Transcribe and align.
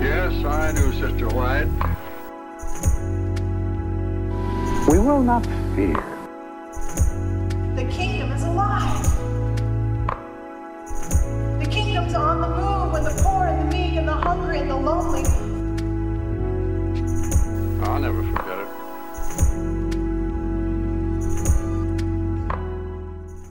Yes, 0.00 0.44
I 0.44 0.72
knew 0.72 0.92
Sister 0.92 1.28
White. 1.28 1.68
We 4.88 4.98
will 4.98 5.22
not 5.22 5.46
fear. 5.74 6.02
The 7.74 7.84
kingdom 7.90 8.32
is 8.32 8.42
alive. 8.42 9.02
The 11.58 11.66
kingdom's 11.70 12.14
on 12.14 12.40
the 12.40 12.48
move 12.48 12.92
with 12.92 13.04
the 13.04 13.22
poor 13.22 13.46
and 13.46 13.60
the 13.60 13.76
meek 13.76 13.96
and 13.96 14.06
the 14.06 14.12
hungry 14.12 14.58
and 14.58 14.70
the 14.70 14.76
lonely. 14.76 15.24
I'll 17.86 18.00
never 18.00 18.22
forget 18.22 18.58
it. 18.58 18.68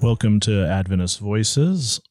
Welcome 0.01 0.39
to 0.41 0.65
Adventist 0.65 1.19
Voices, 1.19 2.01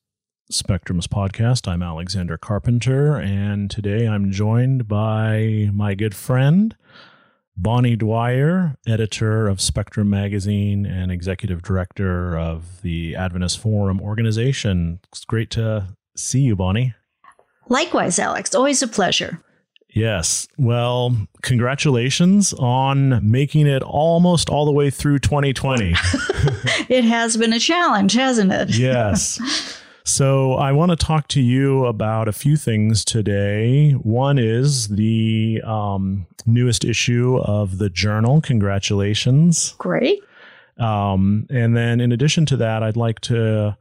Spectrum's 0.53 1.07
podcast. 1.07 1.67
I'm 1.67 1.83
Alexander 1.83 2.37
Carpenter, 2.37 3.17
and 3.17 3.71
today 3.71 4.07
I'm 4.07 4.31
joined 4.31 4.87
by 4.87 5.71
my 5.73 5.95
good 5.95 6.15
friend, 6.15 6.77
Bonnie 7.57 7.97
Dwyer, 7.97 8.77
editor 8.87 9.49
of 9.49 9.61
Spectrum 9.61 10.11
Magazine 10.11 10.85
and 10.85 11.11
executive 11.11 11.63
director 11.63 12.37
of 12.37 12.83
the 12.83 13.17
Adventist 13.17 13.61
Forum 13.61 14.01
organization. 14.01 15.01
It's 15.09 15.25
great 15.25 15.51
to 15.51 15.89
see 16.17 16.41
you, 16.41 16.55
Bonnie. 16.55 16.95
Likewise, 17.69 18.19
Alex. 18.19 18.55
Always 18.55 18.83
a 18.83 18.89
pleasure. 18.89 19.43
Yes. 19.89 20.49
Well, 20.59 21.17
congratulations 21.43 22.53
on 22.55 23.31
making 23.31 23.67
it 23.67 23.83
almost 23.83 24.51
all 24.51 24.65
the 24.65 24.73
way 24.73 24.91
through 24.91 25.19
2020. 25.21 25.95
it 26.89 27.05
has 27.05 27.37
been 27.37 27.53
a 27.53 27.59
challenge, 27.59 28.13
hasn't 28.15 28.53
it? 28.53 28.77
yes. 28.77 29.79
So, 30.05 30.55
I 30.55 30.73
want 30.73 30.91
to 30.91 30.97
talk 30.97 31.29
to 31.29 31.41
you 31.41 31.87
about 31.87 32.27
a 32.27 32.33
few 32.33 32.57
things 32.57 33.05
today. 33.05 33.93
One 33.93 34.39
is 34.39 34.89
the 34.89 35.63
um, 35.65 36.27
newest 36.45 36.85
issue 36.85 37.39
of 37.39 37.79
the 37.79 37.89
journal. 37.89 38.41
Congratulations. 38.41 39.75
Great. 39.79 40.21
Um, 40.79 41.47
and 41.51 41.77
then, 41.77 42.01
in 42.01 42.11
addition 42.11 42.47
to 42.47 42.57
that, 42.59 42.83
I'd 42.83 42.97
like 42.97 43.21
to 43.21 43.77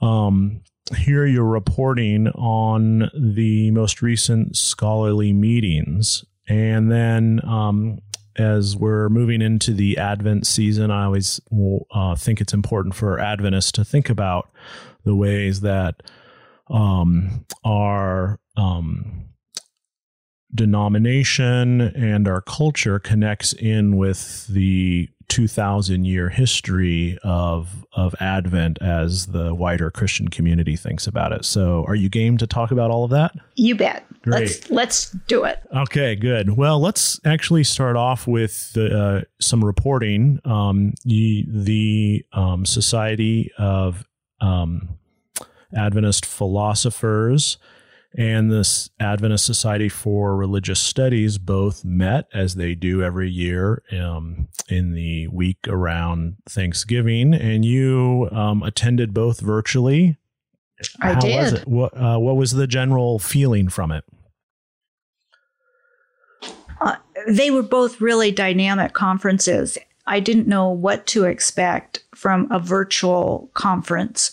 um, 0.00 0.62
hear 0.96 1.26
your 1.26 1.44
reporting 1.44 2.28
on 2.28 3.10
the 3.14 3.70
most 3.72 4.02
recent 4.02 4.56
scholarly 4.56 5.32
meetings. 5.32 6.24
And 6.48 6.90
then, 6.90 7.40
um, 7.44 8.00
as 8.36 8.76
we're 8.76 9.10
moving 9.10 9.42
into 9.42 9.74
the 9.74 9.98
Advent 9.98 10.46
season, 10.46 10.90
I 10.90 11.04
always 11.04 11.40
uh, 11.90 12.14
think 12.16 12.40
it's 12.40 12.54
important 12.54 12.94
for 12.94 13.20
Adventists 13.20 13.72
to 13.72 13.84
think 13.84 14.08
about 14.08 14.50
the 15.04 15.14
ways 15.14 15.60
that 15.60 16.02
um, 16.68 17.44
our 17.64 18.38
um, 18.56 19.26
denomination 20.54 21.80
and 21.80 22.28
our 22.28 22.40
culture 22.40 22.98
connects 22.98 23.52
in 23.52 23.96
with 23.96 24.46
the 24.48 25.08
2000 25.28 26.04
year 26.04 26.28
history 26.28 27.18
of 27.22 27.86
of 27.94 28.14
Advent 28.20 28.78
as 28.82 29.26
the 29.28 29.54
wider 29.54 29.90
Christian 29.90 30.28
community 30.28 30.76
thinks 30.76 31.06
about 31.06 31.32
it. 31.32 31.44
So, 31.44 31.84
are 31.86 31.94
you 31.94 32.08
game 32.08 32.36
to 32.38 32.46
talk 32.46 32.70
about 32.70 32.90
all 32.90 33.04
of 33.04 33.10
that? 33.10 33.32
You 33.54 33.74
bet. 33.74 34.04
Great. 34.22 34.40
Let's 34.40 34.70
let's 34.70 35.10
do 35.26 35.44
it. 35.44 35.62
Okay, 35.74 36.16
good. 36.16 36.56
Well, 36.56 36.80
let's 36.80 37.18
actually 37.24 37.64
start 37.64 37.96
off 37.96 38.26
with 38.26 38.76
uh, 38.76 39.22
some 39.40 39.64
reporting. 39.64 40.38
Um, 40.44 40.92
the, 41.04 41.46
the 41.48 42.24
um, 42.32 42.64
Society 42.66 43.50
of 43.58 44.04
um, 44.42 44.98
Adventist 45.74 46.26
Philosophers 46.26 47.56
and 48.16 48.50
the 48.50 48.88
Adventist 49.00 49.46
Society 49.46 49.88
for 49.88 50.36
Religious 50.36 50.80
Studies 50.80 51.38
both 51.38 51.84
met 51.84 52.26
as 52.34 52.56
they 52.56 52.74
do 52.74 53.02
every 53.02 53.30
year 53.30 53.82
um, 53.92 54.48
in 54.68 54.92
the 54.92 55.28
week 55.28 55.66
around 55.66 56.36
Thanksgiving, 56.48 57.32
and 57.32 57.64
you 57.64 58.28
um, 58.30 58.62
attended 58.62 59.14
both 59.14 59.40
virtually. 59.40 60.18
I 61.00 61.14
How 61.14 61.20
did. 61.20 61.36
Was 61.36 61.52
it? 61.54 61.68
What, 61.68 61.96
uh, 61.96 62.18
what 62.18 62.36
was 62.36 62.52
the 62.52 62.66
general 62.66 63.18
feeling 63.18 63.68
from 63.68 63.92
it? 63.92 64.04
Uh, 66.80 66.96
they 67.28 67.50
were 67.50 67.62
both 67.62 68.00
really 68.00 68.30
dynamic 68.30 68.92
conferences. 68.92 69.78
I 70.06 70.20
didn't 70.20 70.48
know 70.48 70.68
what 70.68 71.06
to 71.08 71.24
expect 71.24 72.04
from 72.14 72.50
a 72.50 72.58
virtual 72.58 73.50
conference. 73.54 74.32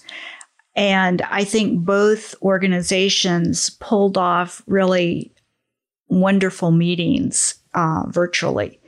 And 0.75 1.22
I 1.24 1.44
think 1.44 1.84
both 1.85 2.35
organizations 2.41 3.69
pulled 3.69 4.18
off 4.18 4.62
really 4.68 5.34
wonderful 6.08 6.72
meetings 6.72 7.56
uh, 7.74 8.03
virtually. 8.08 8.79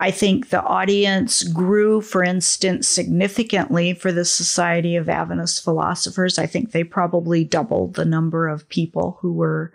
I 0.00 0.10
think 0.10 0.50
the 0.50 0.62
audience 0.62 1.44
grew, 1.44 2.00
for 2.00 2.22
instance, 2.24 2.88
significantly 2.88 3.94
for 3.94 4.10
the 4.10 4.24
Society 4.24 4.96
of 4.96 5.08
Adventist 5.08 5.62
Philosophers. 5.62 6.38
I 6.38 6.46
think 6.46 6.72
they 6.72 6.84
probably 6.84 7.44
doubled 7.44 7.94
the 7.94 8.04
number 8.04 8.48
of 8.48 8.68
people 8.68 9.18
who 9.20 9.32
were 9.32 9.72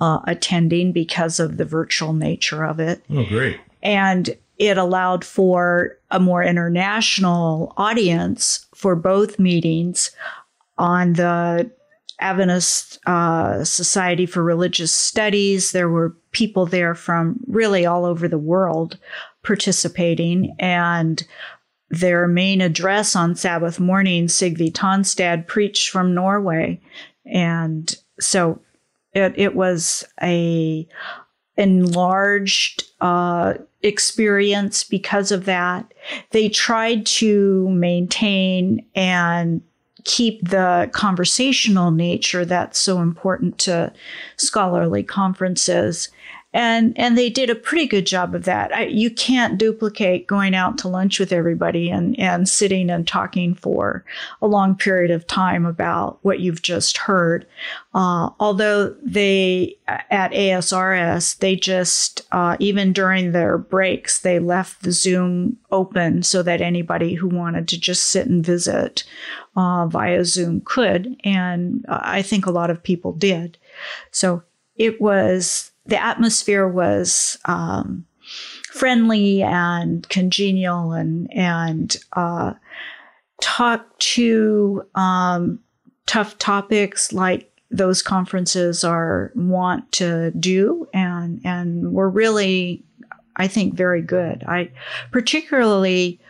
uh, 0.00 0.18
attending 0.26 0.92
because 0.92 1.38
of 1.38 1.56
the 1.56 1.64
virtual 1.64 2.12
nature 2.12 2.64
of 2.64 2.80
it. 2.80 3.02
Oh, 3.10 3.24
great. 3.24 3.60
And 3.82 4.36
it 4.60 4.76
allowed 4.76 5.24
for 5.24 5.96
a 6.10 6.20
more 6.20 6.44
international 6.44 7.72
audience 7.78 8.66
for 8.74 8.94
both 8.94 9.38
meetings 9.38 10.10
on 10.76 11.14
the 11.14 11.70
Adventist 12.20 12.98
uh, 13.06 13.64
Society 13.64 14.26
for 14.26 14.42
Religious 14.42 14.92
Studies. 14.92 15.72
There 15.72 15.88
were 15.88 16.14
people 16.32 16.66
there 16.66 16.94
from 16.94 17.40
really 17.46 17.86
all 17.86 18.04
over 18.04 18.28
the 18.28 18.38
world 18.38 18.98
participating, 19.42 20.54
and 20.58 21.26
their 21.88 22.28
main 22.28 22.60
address 22.60 23.16
on 23.16 23.34
Sabbath 23.34 23.80
morning, 23.80 24.26
Sigve 24.26 24.72
Tonstad 24.72 25.46
preached 25.46 25.88
from 25.88 26.14
Norway, 26.14 26.78
and 27.24 27.96
so 28.20 28.60
it, 29.14 29.32
it 29.38 29.54
was 29.56 30.04
a 30.22 30.86
enlarged 31.56 32.84
uh, 33.00 33.54
experience 33.82 34.84
because 34.84 35.32
of 35.32 35.44
that. 35.46 35.92
They 36.30 36.48
tried 36.48 37.06
to 37.06 37.68
maintain 37.70 38.84
and 38.94 39.62
keep 40.04 40.48
the 40.48 40.88
conversational 40.92 41.90
nature 41.90 42.44
that's 42.44 42.78
so 42.78 43.00
important 43.00 43.58
to 43.58 43.92
scholarly 44.36 45.02
conferences 45.02 46.08
and 46.52 46.98
and 46.98 47.16
they 47.16 47.30
did 47.30 47.48
a 47.48 47.54
pretty 47.54 47.86
good 47.86 48.06
job 48.06 48.34
of 48.34 48.44
that. 48.44 48.74
I, 48.74 48.86
you 48.86 49.10
can't 49.10 49.56
duplicate 49.56 50.26
going 50.26 50.54
out 50.54 50.78
to 50.78 50.88
lunch 50.88 51.20
with 51.20 51.32
everybody 51.32 51.88
and 51.90 52.18
and 52.18 52.48
sitting 52.48 52.90
and 52.90 53.06
talking 53.06 53.54
for 53.54 54.04
a 54.42 54.48
long 54.48 54.74
period 54.74 55.12
of 55.12 55.26
time 55.28 55.64
about 55.64 56.18
what 56.22 56.40
you've 56.40 56.62
just 56.62 56.96
heard. 56.96 57.46
Uh, 57.94 58.30
although 58.40 58.96
they 59.02 59.76
at 59.86 60.32
asrs 60.34 61.34
they 61.36 61.54
just 61.54 62.22
uh, 62.32 62.56
even 62.58 62.92
during 62.92 63.30
their 63.30 63.56
breaks 63.56 64.20
they 64.20 64.40
left 64.40 64.82
the 64.82 64.92
zoom 64.92 65.56
open 65.70 66.22
so 66.24 66.42
that 66.42 66.60
anybody 66.60 67.14
who 67.14 67.28
wanted 67.28 67.68
to 67.68 67.78
just 67.78 68.04
sit 68.04 68.26
and 68.26 68.44
visit 68.44 69.04
uh, 69.54 69.86
via 69.86 70.24
zoom 70.24 70.60
could. 70.64 71.16
And 71.22 71.84
i 71.88 72.22
think 72.22 72.46
a 72.46 72.50
lot 72.50 72.70
of 72.70 72.82
people 72.82 73.12
did. 73.12 73.56
So 74.10 74.42
it 74.74 75.00
was 75.00 75.69
the 75.90 76.02
atmosphere 76.02 76.66
was 76.66 77.38
um, 77.44 78.06
friendly 78.72 79.42
and 79.42 80.08
congenial 80.08 80.92
and 80.92 81.30
and 81.34 81.96
uh, 82.14 82.54
talk 83.42 83.98
to 83.98 84.82
um, 84.94 85.58
tough 86.06 86.38
topics 86.38 87.12
like 87.12 87.50
those 87.72 88.02
conferences 88.02 88.82
are 88.82 89.32
want 89.34 89.90
to 89.92 90.30
do 90.32 90.88
and 90.94 91.40
and 91.44 91.92
were 91.92 92.08
really 92.08 92.82
I 93.36 93.48
think 93.48 93.74
very 93.74 94.02
good. 94.02 94.44
I 94.46 94.70
particularly 95.10 96.20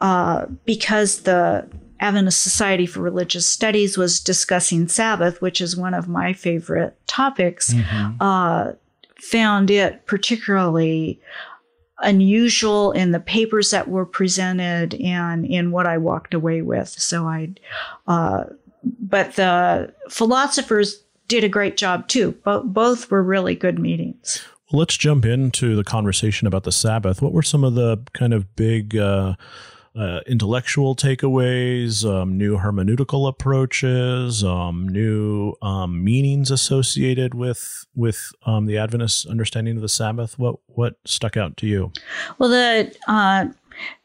uh, 0.00 0.46
because 0.64 1.22
the 1.22 1.68
Adventist 2.00 2.40
Society 2.40 2.86
for 2.86 3.00
Religious 3.00 3.46
Studies 3.46 3.96
was 3.96 4.20
discussing 4.20 4.88
Sabbath, 4.88 5.40
which 5.40 5.60
is 5.60 5.76
one 5.76 5.94
of 5.94 6.08
my 6.08 6.32
favorite 6.32 6.96
topics, 7.06 7.72
mm-hmm. 7.72 8.16
uh, 8.20 8.72
found 9.18 9.70
it 9.70 10.06
particularly 10.06 11.20
unusual 12.00 12.92
in 12.92 13.12
the 13.12 13.20
papers 13.20 13.70
that 13.70 13.88
were 13.88 14.04
presented 14.04 14.94
and 14.94 15.46
in 15.46 15.70
what 15.70 15.86
I 15.86 15.98
walked 15.98 16.34
away 16.34 16.62
with. 16.62 16.88
So 16.88 17.26
I, 17.26 17.54
uh, 18.06 18.44
but 19.00 19.36
the 19.36 19.94
philosophers 20.10 21.02
did 21.28 21.44
a 21.44 21.48
great 21.48 21.76
job 21.76 22.08
too. 22.08 22.32
Bo- 22.44 22.62
both 22.62 23.10
were 23.10 23.22
really 23.22 23.54
good 23.54 23.78
meetings. 23.78 24.44
Well, 24.70 24.80
let's 24.80 24.96
jump 24.96 25.24
into 25.24 25.76
the 25.76 25.84
conversation 25.84 26.46
about 26.46 26.64
the 26.64 26.72
Sabbath. 26.72 27.22
What 27.22 27.32
were 27.32 27.42
some 27.42 27.64
of 27.64 27.74
the 27.74 27.98
kind 28.12 28.34
of 28.34 28.54
big 28.56 28.96
uh, 28.96 29.34
uh, 29.98 30.20
intellectual 30.26 30.94
takeaways, 30.94 32.04
um, 32.04 32.36
new 32.36 32.58
hermeneutical 32.58 33.28
approaches, 33.28 34.44
um, 34.44 34.88
new 34.88 35.54
um, 35.62 36.04
meanings 36.04 36.50
associated 36.50 37.34
with 37.34 37.86
with 37.94 38.32
um, 38.44 38.66
the 38.66 38.76
Adventist 38.76 39.26
understanding 39.26 39.76
of 39.76 39.82
the 39.82 39.88
Sabbath. 39.88 40.38
What 40.38 40.56
what 40.66 40.96
stuck 41.04 41.36
out 41.36 41.56
to 41.58 41.66
you? 41.66 41.92
Well, 42.38 42.50
the 42.50 42.94
uh, 43.08 43.46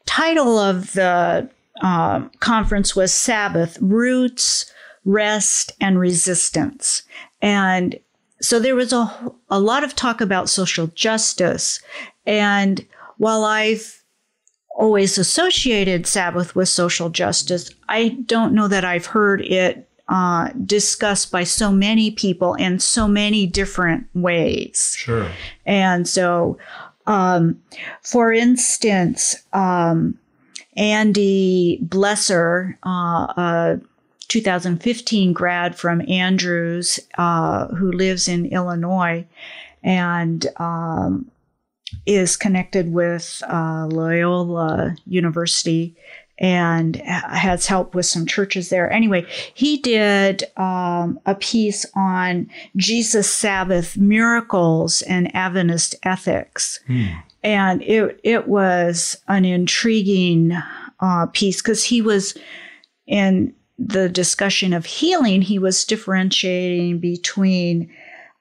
title 0.06 0.58
of 0.58 0.92
the 0.92 1.48
uh, 1.82 2.28
conference 2.40 2.96
was 2.96 3.12
Sabbath 3.12 3.78
Roots, 3.80 4.72
Rest, 5.04 5.72
and 5.80 5.98
Resistance. 5.98 7.02
And 7.40 7.98
so 8.40 8.58
there 8.58 8.74
was 8.74 8.92
a, 8.92 9.32
a 9.50 9.60
lot 9.60 9.84
of 9.84 9.94
talk 9.94 10.20
about 10.20 10.48
social 10.48 10.88
justice. 10.88 11.80
And 12.26 12.86
while 13.18 13.44
I've 13.44 14.01
always 14.76 15.18
associated 15.18 16.06
Sabbath 16.06 16.54
with 16.54 16.68
social 16.68 17.10
justice, 17.10 17.70
I 17.88 18.10
don't 18.26 18.54
know 18.54 18.68
that 18.68 18.84
I've 18.84 19.06
heard 19.06 19.42
it 19.42 19.88
uh, 20.08 20.50
discussed 20.66 21.30
by 21.30 21.44
so 21.44 21.72
many 21.72 22.10
people 22.10 22.54
in 22.54 22.78
so 22.78 23.08
many 23.08 23.46
different 23.46 24.06
ways. 24.14 24.94
Sure. 24.96 25.30
And 25.64 26.08
so, 26.08 26.58
um, 27.06 27.60
for 28.02 28.32
instance, 28.32 29.36
um, 29.52 30.18
Andy 30.76 31.78
Blesser, 31.82 32.76
uh, 32.84 33.32
a 33.36 33.80
2015 34.28 35.32
grad 35.32 35.76
from 35.76 36.02
Andrews, 36.08 36.98
uh, 37.18 37.68
who 37.68 37.92
lives 37.92 38.28
in 38.28 38.46
Illinois 38.46 39.26
and 39.82 40.46
um, 40.56 41.30
is 42.06 42.36
connected 42.36 42.92
with 42.92 43.42
uh, 43.48 43.86
Loyola 43.86 44.96
University 45.06 45.96
and 46.38 46.96
has 46.96 47.66
helped 47.66 47.94
with 47.94 48.06
some 48.06 48.26
churches 48.26 48.68
there. 48.68 48.90
Anyway, 48.90 49.24
he 49.54 49.76
did 49.76 50.44
um, 50.56 51.20
a 51.24 51.36
piece 51.36 51.86
on 51.94 52.50
Jesus 52.76 53.32
Sabbath 53.32 53.96
miracles 53.96 55.02
and 55.02 55.34
Adventist 55.36 55.94
ethics. 56.02 56.80
And 57.44 57.82
it, 57.82 58.18
it 58.24 58.48
was 58.48 59.16
an 59.28 59.44
intriguing 59.44 60.52
uh, 61.00 61.26
piece 61.26 61.62
because 61.62 61.84
he 61.84 62.02
was 62.02 62.36
in 63.06 63.54
the 63.78 64.08
discussion 64.08 64.72
of 64.72 64.86
healing, 64.86 65.42
he 65.42 65.58
was 65.58 65.84
differentiating 65.84 66.98
between 66.98 67.90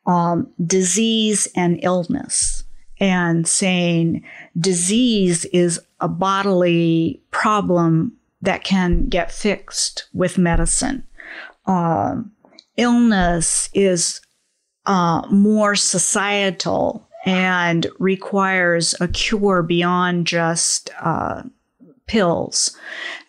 um, 0.05 0.47
disease 0.65 1.47
and 1.55 1.79
illness 1.83 2.63
and 3.01 3.47
saying 3.47 4.23
disease 4.57 5.43
is 5.45 5.81
a 5.99 6.07
bodily 6.07 7.19
problem 7.31 8.13
that 8.41 8.63
can 8.63 9.07
get 9.07 9.31
fixed 9.31 10.05
with 10.13 10.37
medicine. 10.37 11.03
Um, 11.65 12.31
illness 12.77 13.69
is 13.73 14.21
uh, 14.85 15.27
more 15.29 15.75
societal 15.75 17.07
and 17.25 17.87
requires 17.99 18.95
a 18.99 19.07
cure 19.07 19.61
beyond 19.61 20.25
just 20.27 20.91
uh, 21.01 21.43
pills. 22.07 22.77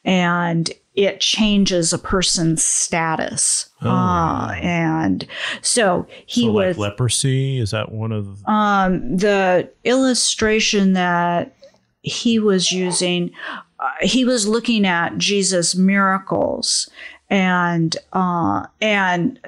And 0.05 0.71
it 0.94 1.21
changes 1.21 1.93
a 1.93 1.99
person's 1.99 2.62
status. 2.62 3.71
Oh, 3.81 3.89
uh, 3.89 4.55
and 4.61 5.27
so 5.62 6.06
he 6.27 6.43
so 6.44 6.53
was 6.53 6.79
like 6.79 6.91
leprosy. 6.91 7.59
Is 7.59 7.71
that 7.71 7.93
one 7.93 8.12
of? 8.12 8.47
um, 8.47 9.17
the 9.17 9.71
illustration 9.85 10.93
that 10.93 11.56
he 12.03 12.39
was 12.39 12.73
using, 12.73 13.31
uh, 13.79 13.91
he 14.03 14.25
was 14.25 14.47
looking 14.47 14.87
at 14.87 15.17
Jesus' 15.19 15.75
miracles 15.75 16.91
and 17.31 17.97
uh, 18.12 18.67
and 18.81 19.41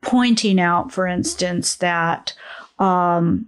pointing 0.00 0.58
out, 0.58 0.90
for 0.90 1.06
instance, 1.06 1.76
that 1.76 2.34
um, 2.80 3.46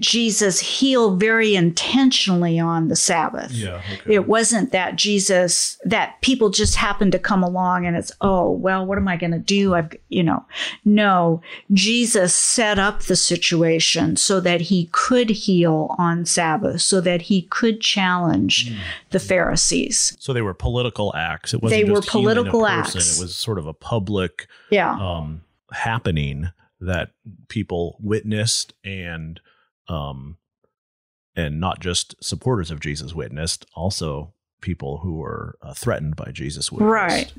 Jesus 0.00 0.58
heal 0.58 1.14
very 1.16 1.54
intentionally 1.54 2.58
on 2.58 2.88
the 2.88 2.96
Sabbath. 2.96 3.52
yeah. 3.52 3.80
Okay. 3.94 4.14
It 4.14 4.26
wasn't 4.26 4.72
that 4.72 4.96
Jesus 4.96 5.78
that 5.84 6.20
people 6.22 6.50
just 6.50 6.74
happened 6.74 7.12
to 7.12 7.18
come 7.20 7.42
along 7.44 7.86
and 7.86 7.96
it's 7.96 8.10
oh 8.20 8.50
well 8.50 8.84
what 8.84 8.98
am 8.98 9.06
I 9.06 9.16
going 9.16 9.30
to 9.30 9.38
do 9.38 9.74
I've 9.74 9.92
you 10.08 10.24
know 10.24 10.44
no 10.84 11.40
Jesus 11.72 12.34
set 12.34 12.78
up 12.80 13.02
the 13.02 13.14
situation 13.14 14.16
so 14.16 14.40
that 14.40 14.62
he 14.62 14.88
could 14.92 15.30
heal 15.30 15.94
on 15.98 16.24
Sabbath 16.24 16.80
so 16.80 17.00
that 17.02 17.22
he 17.22 17.42
could 17.42 17.80
challenge 17.80 18.68
Hmm. 18.70 18.78
the 19.10 19.20
Pharisees 19.20 20.16
so 20.18 20.32
they 20.32 20.42
were 20.42 20.54
political 20.54 21.14
acts. 21.14 21.54
It 21.54 21.62
wasn't 21.62 21.84
They 21.86 21.92
were 21.92 22.00
political 22.02 22.66
acts. 22.66 22.94
It 22.96 23.22
was 23.22 23.36
sort 23.36 23.58
of 23.58 23.66
a 23.68 23.74
public 23.74 24.48
yeah 24.70 24.92
um, 24.98 25.42
happening 25.72 26.50
that 26.80 27.10
people 27.48 27.96
witnessed 28.00 28.74
and 28.84 29.40
um, 29.88 30.36
and 31.34 31.60
not 31.60 31.80
just 31.80 32.14
supporters 32.22 32.70
of 32.70 32.80
Jesus 32.80 33.14
witnessed, 33.14 33.66
also 33.74 34.32
people 34.60 34.98
who 34.98 35.16
were 35.16 35.56
uh, 35.62 35.74
threatened 35.74 36.16
by 36.16 36.30
Jesus 36.32 36.72
witnessed. 36.72 36.90
right 36.90 37.32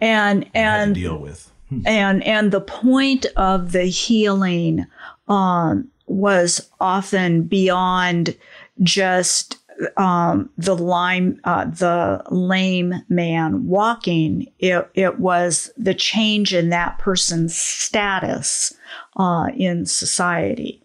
and 0.00 0.48
and 0.54 0.94
deal 0.94 1.18
with. 1.18 1.50
and 1.84 2.22
and 2.24 2.52
the 2.52 2.60
point 2.60 3.26
of 3.36 3.72
the 3.72 3.84
healing 3.84 4.86
um, 5.28 5.88
was 6.06 6.70
often 6.80 7.42
beyond 7.42 8.36
just 8.82 9.58
um, 9.96 10.48
the 10.56 10.76
lime 10.76 11.40
uh, 11.44 11.64
the 11.64 12.22
lame 12.30 12.94
man 13.08 13.66
walking. 13.66 14.46
It 14.58 14.88
it 14.94 15.18
was 15.18 15.70
the 15.76 15.94
change 15.94 16.54
in 16.54 16.70
that 16.70 16.98
person's 16.98 17.56
status 17.56 18.74
uh, 19.16 19.48
in 19.56 19.86
society. 19.86 20.80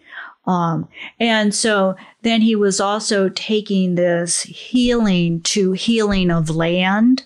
Um, 0.49 0.87
and 1.19 1.53
so 1.53 1.95
then 2.23 2.41
he 2.41 2.55
was 2.55 2.79
also 2.79 3.29
taking 3.29 3.93
this 3.93 4.41
healing 4.41 5.41
to 5.41 5.73
healing 5.73 6.31
of 6.31 6.49
land. 6.49 7.23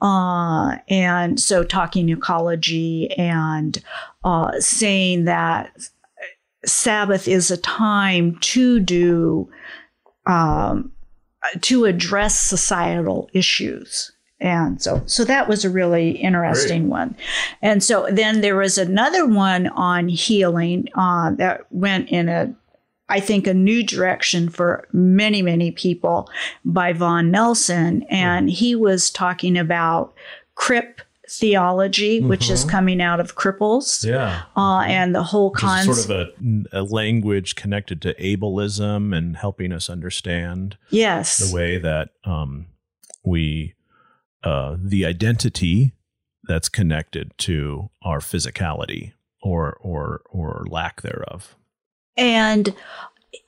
Uh, 0.00 0.76
and 0.88 1.40
so 1.40 1.64
talking 1.64 2.08
ecology 2.08 3.10
and 3.18 3.82
uh, 4.22 4.52
saying 4.60 5.24
that 5.24 5.76
Sabbath 6.64 7.26
is 7.26 7.50
a 7.50 7.56
time 7.56 8.38
to 8.42 8.78
do, 8.78 9.50
um, 10.26 10.92
to 11.62 11.86
address 11.86 12.38
societal 12.38 13.28
issues. 13.32 14.12
And 14.38 14.82
so, 14.82 15.02
so 15.06 15.24
that 15.24 15.48
was 15.48 15.64
a 15.64 15.70
really 15.70 16.10
interesting 16.10 16.88
one. 16.88 17.16
And 17.60 17.82
so 17.82 18.08
then 18.10 18.40
there 18.40 18.56
was 18.56 18.76
another 18.76 19.24
one 19.24 19.68
on 19.68 20.08
healing 20.08 20.88
uh, 20.96 21.30
that 21.36 21.66
went 21.70 22.08
in 22.08 22.28
a, 22.28 22.52
I 23.12 23.20
think, 23.20 23.46
a 23.46 23.54
new 23.54 23.82
direction 23.82 24.48
for 24.48 24.88
many, 24.92 25.42
many 25.42 25.70
people 25.70 26.28
by 26.64 26.92
Von 26.92 27.30
Nelson. 27.30 28.02
And 28.04 28.50
he 28.50 28.74
was 28.74 29.10
talking 29.10 29.58
about 29.58 30.14
crip 30.54 31.02
theology, 31.28 32.20
which 32.20 32.50
is 32.50 32.64
coming 32.64 33.00
out 33.00 33.20
of 33.20 33.36
cripples, 33.36 34.04
Yeah. 34.04 34.42
uh, 34.56 34.80
and 34.80 35.14
the 35.14 35.22
whole 35.22 35.50
concept. 35.50 35.96
sort 35.96 36.10
of 36.20 36.28
a, 36.72 36.80
a 36.80 36.82
language 36.82 37.54
connected 37.54 38.02
to 38.02 38.14
ableism 38.14 39.16
and 39.16 39.36
helping 39.36 39.72
us 39.72 39.88
understand 39.88 40.76
yes. 40.90 41.38
the 41.38 41.54
way 41.54 41.78
that 41.78 42.10
um, 42.24 42.66
we 43.24 43.74
uh, 44.44 44.76
the 44.78 45.06
identity 45.06 45.92
that's 46.44 46.68
connected 46.68 47.32
to 47.38 47.88
our 48.02 48.18
physicality 48.18 49.12
or 49.42 49.78
or 49.80 50.22
or 50.30 50.66
lack 50.68 51.02
thereof. 51.02 51.56
And 52.16 52.74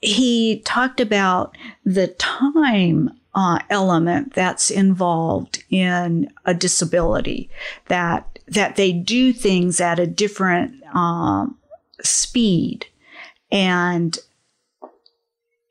he 0.00 0.61
talked 0.64 1.00
about 1.00 1.56
the 1.85 2.09
time 2.09 3.11
uh, 3.35 3.59
element 3.68 4.35
that's 4.35 4.71
involved 4.71 5.64
in 5.71 6.33
a 6.44 6.54
disability, 6.54 7.50
that 7.88 8.38
that 8.47 8.76
they 8.76 8.92
do 8.92 9.33
things 9.33 9.80
at 9.80 9.99
a 9.99 10.06
different 10.06 10.75
um, 10.94 11.59
speed, 12.02 12.87
and 13.50 14.18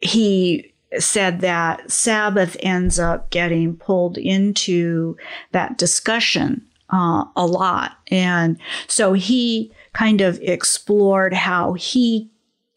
he 0.02 0.74
said 1.00 1.42
that 1.42 1.90
Sabbath 1.90 2.58
ends 2.60 3.00
up 3.00 3.30
getting 3.30 3.76
pulled 3.76 4.18
into 4.18 5.18
that 5.52 5.78
discussion 5.78 6.66
uh, 6.92 7.26
a 7.36 7.46
lot. 7.46 7.98
And 8.12 8.58
so 8.88 9.14
he 9.14 9.72
kind 9.94 10.22
of 10.22 10.40
explored 10.42 11.34
how 11.34 11.74
he 11.74 12.30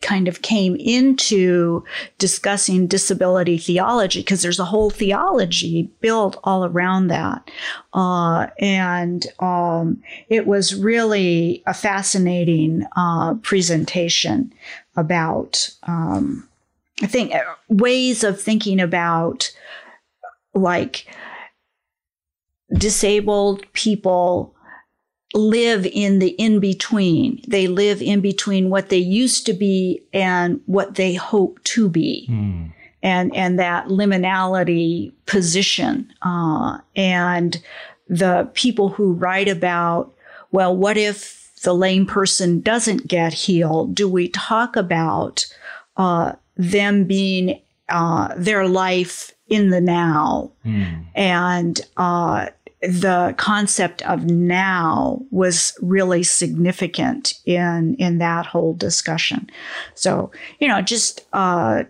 kind 0.03 0.29
of 0.29 0.43
came 0.43 0.76
into 0.76 1.83
discussing 2.19 2.87
disability 2.87 3.59
theology 3.59 4.21
because 4.21 4.43
there's 4.43 4.61
a 4.61 4.65
whole 4.65 4.91
theology 4.91 5.91
built 6.00 6.38
all 6.45 6.65
around 6.65 7.09
that. 7.09 7.50
Uh, 7.95 8.47
and 8.59 9.26
um, 9.41 10.03
it 10.29 10.47
was 10.47 10.75
really 10.75 11.62
a 11.67 11.75
fascinating 11.75 12.85
uh, 12.97 13.35
presentation 13.37 14.53
about, 14.97 15.71
um, 15.85 16.47
I 17.03 17.07
think, 17.07 17.35
uh, 17.35 17.43
ways 17.69 18.23
of 18.23 18.41
thinking 18.41 18.81
about 18.81 19.50
like 20.55 21.07
disabled 22.75 23.71
people 23.73 24.56
live 25.37 25.87
in 25.87 26.19
the 26.19 26.31
in 26.31 26.61
between. 26.61 27.43
They 27.47 27.66
live 27.66 28.00
in 28.02 28.21
between 28.21 28.71
what 28.71 28.88
they 28.88 28.99
used 28.99 29.47
to 29.47 29.52
be 29.52 30.02
and 30.12 30.61
what 30.66 30.95
they 30.95 31.14
hope 31.14 31.62
to 31.64 31.88
be. 31.88 32.26
Mm. 32.31 32.73
And, 33.02 33.37
and 33.37 33.59
that 33.59 33.87
liminality 33.87 35.12
position. 35.26 36.12
Uh, 36.23 36.78
and 36.97 37.62
the 38.09 38.50
people 38.55 38.88
who 38.88 39.12
write 39.12 39.49
about, 39.49 40.12
well, 40.50 40.76
what 40.76 40.97
if 40.97 41.52
the 41.62 41.75
lame 41.75 42.07
person 42.07 42.61
doesn't 42.61 43.07
get 43.07 43.33
healed? 43.33 43.95
Do 43.95 44.09
we 44.09 44.28
talk 44.28 44.75
about 44.75 45.47
uh, 45.97 46.33
them 46.57 47.05
being 47.05 47.61
uh, 47.88 48.35
their 48.37 48.66
life 48.66 49.33
in 49.49 49.71
the 49.71 49.81
now? 49.81 50.50
Mm. 50.64 51.05
And 51.14 51.81
uh, 51.97 52.49
the 52.83 53.35
concept 53.38 54.02
of 54.02 54.25
now 54.26 55.23
was 55.30 55.76
really 55.80 56.23
significant 56.23 57.35
in 57.45 57.95
in 57.99 58.18
that 58.18 58.47
whole 58.47 58.75
discussion. 58.75 59.49
So 59.95 60.30
you 60.61 60.68
know, 60.68 60.83
just 60.83 61.25
uh, 61.33 61.85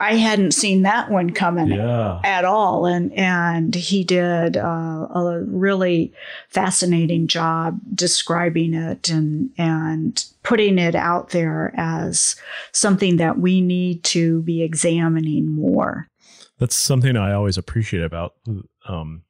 I 0.00 0.14
hadn't 0.14 0.52
seen 0.52 0.82
that 0.82 1.10
one 1.10 1.30
coming 1.30 1.68
Yeah. 1.72 2.20
at 2.22 2.44
all, 2.44 2.86
and 2.86 3.12
and 3.14 3.74
he 3.74 4.04
did 4.04 4.56
uh, 4.56 5.08
a 5.12 5.42
really 5.46 6.12
fascinating 6.48 7.26
job 7.26 7.80
describing 7.94 8.74
it 8.74 9.08
and 9.08 9.50
and 9.58 10.24
putting 10.44 10.78
it 10.78 10.94
out 10.94 11.30
there 11.30 11.72
as 11.76 12.36
something 12.72 13.16
that 13.16 13.38
we 13.40 13.60
need 13.60 14.04
to 14.04 14.42
be 14.42 14.62
examining 14.62 15.50
more. 15.50 16.06
That's 16.58 16.76
something 16.76 17.16
I 17.16 17.32
always 17.32 17.58
appreciate 17.58 18.02
about 18.04 18.34
um, 18.86 19.22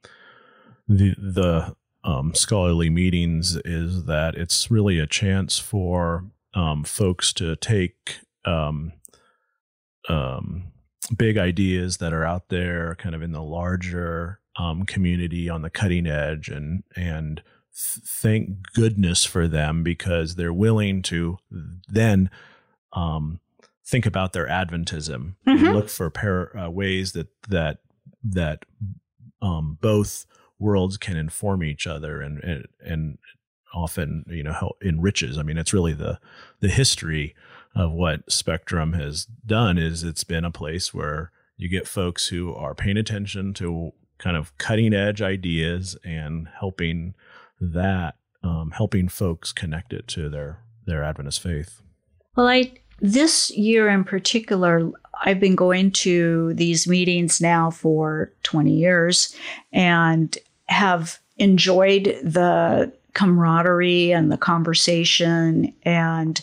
the 0.89 1.15
the 1.19 1.77
um, 2.05 2.35
scholarly 2.35 2.89
meetings 2.91 3.57
is 3.65 4.05
that 4.05 4.35
it's 4.37 4.71
really 4.71 4.99
a 4.99 5.07
chance 5.07 5.59
for 5.59 6.25
um, 6.55 6.85
folks 6.85 7.33
to 7.35 7.57
take 7.57 8.21
um, 8.45 8.93
um, 10.09 10.73
big 11.17 11.37
ideas 11.37 11.99
that 11.99 12.13
are 12.13 12.25
out 12.25 12.49
there, 12.49 12.95
kind 12.95 13.15
of 13.15 13.23
in 13.23 13.33
the 13.33 13.43
larger 13.43 14.41
um, 14.59 14.85
community 14.85 15.49
on 15.49 15.63
the 15.63 15.71
cutting 15.71 16.07
edge, 16.07 16.49
and 16.49 16.83
and 16.97 17.43
thank 17.75 18.49
goodness 18.75 19.25
for 19.25 19.47
them 19.47 19.83
because 19.83 20.35
they're 20.35 20.53
willing 20.53 21.03
to 21.03 21.39
then 21.89 22.31
um, 22.93 23.41
think 23.87 24.07
about 24.07 24.33
their 24.33 24.47
Adventism 24.49 25.35
and 25.47 25.61
Mhm. 25.61 25.73
look 25.75 25.89
for 25.89 26.11
par- 26.11 26.57
uh, 26.57 26.71
ways 26.71 27.13
that 27.13 27.29
that 27.49 27.79
that 28.25 28.65
um, 29.41 29.79
both 29.81 30.27
worlds 30.59 30.97
can 30.97 31.17
inform 31.17 31.63
each 31.63 31.87
other 31.87 32.21
and 32.21 32.43
and, 32.43 32.67
and 32.81 33.19
often 33.75 34.25
you 34.29 34.43
know 34.43 34.73
enriches. 34.83 35.39
I 35.39 35.43
mean, 35.43 35.59
it's 35.59 35.73
really 35.73 35.95
the 35.95 36.19
the 36.61 36.69
history 36.69 37.35
of 37.75 37.93
what 37.93 38.31
Spectrum 38.31 38.95
has 38.95 39.27
done 39.47 39.79
is 39.79 40.03
it's 40.03 40.25
been 40.25 40.45
a 40.45 40.51
place 40.51 40.93
where 40.93 41.31
you 41.57 41.69
get 41.69 41.87
folks 41.87 42.29
who 42.29 42.55
are 42.55 42.75
paying 42.75 42.97
attention 42.97 43.53
to 43.55 43.93
kind 44.19 44.37
of 44.37 44.57
cutting 44.59 44.95
edge 44.95 45.23
ideas 45.23 45.97
and 46.05 46.49
helping 46.59 47.15
that 47.61 48.17
um, 48.43 48.73
helping 48.73 49.09
folks 49.09 49.53
connect 49.53 49.93
it 49.93 50.07
to 50.09 50.29
their 50.29 50.61
their 50.87 51.03
Adventist 51.03 51.41
faith. 51.41 51.83
Well, 52.37 52.49
I 52.49 52.73
this 53.01 53.51
year 53.51 53.89
in 53.89 54.05
particular, 54.05 54.91
I've 55.25 55.41
been 55.41 55.57
going 55.57 55.93
to 55.93 56.55
these 56.55 56.89
meetings 56.89 57.41
now 57.41 57.71
for 57.71 58.33
20 58.43 58.73
years 58.73 59.35
and 59.73 60.37
have 60.69 61.19
enjoyed 61.37 62.05
the 62.23 62.93
camaraderie 63.15 64.13
and 64.13 64.31
the 64.31 64.37
conversation 64.37 65.73
and 65.83 66.43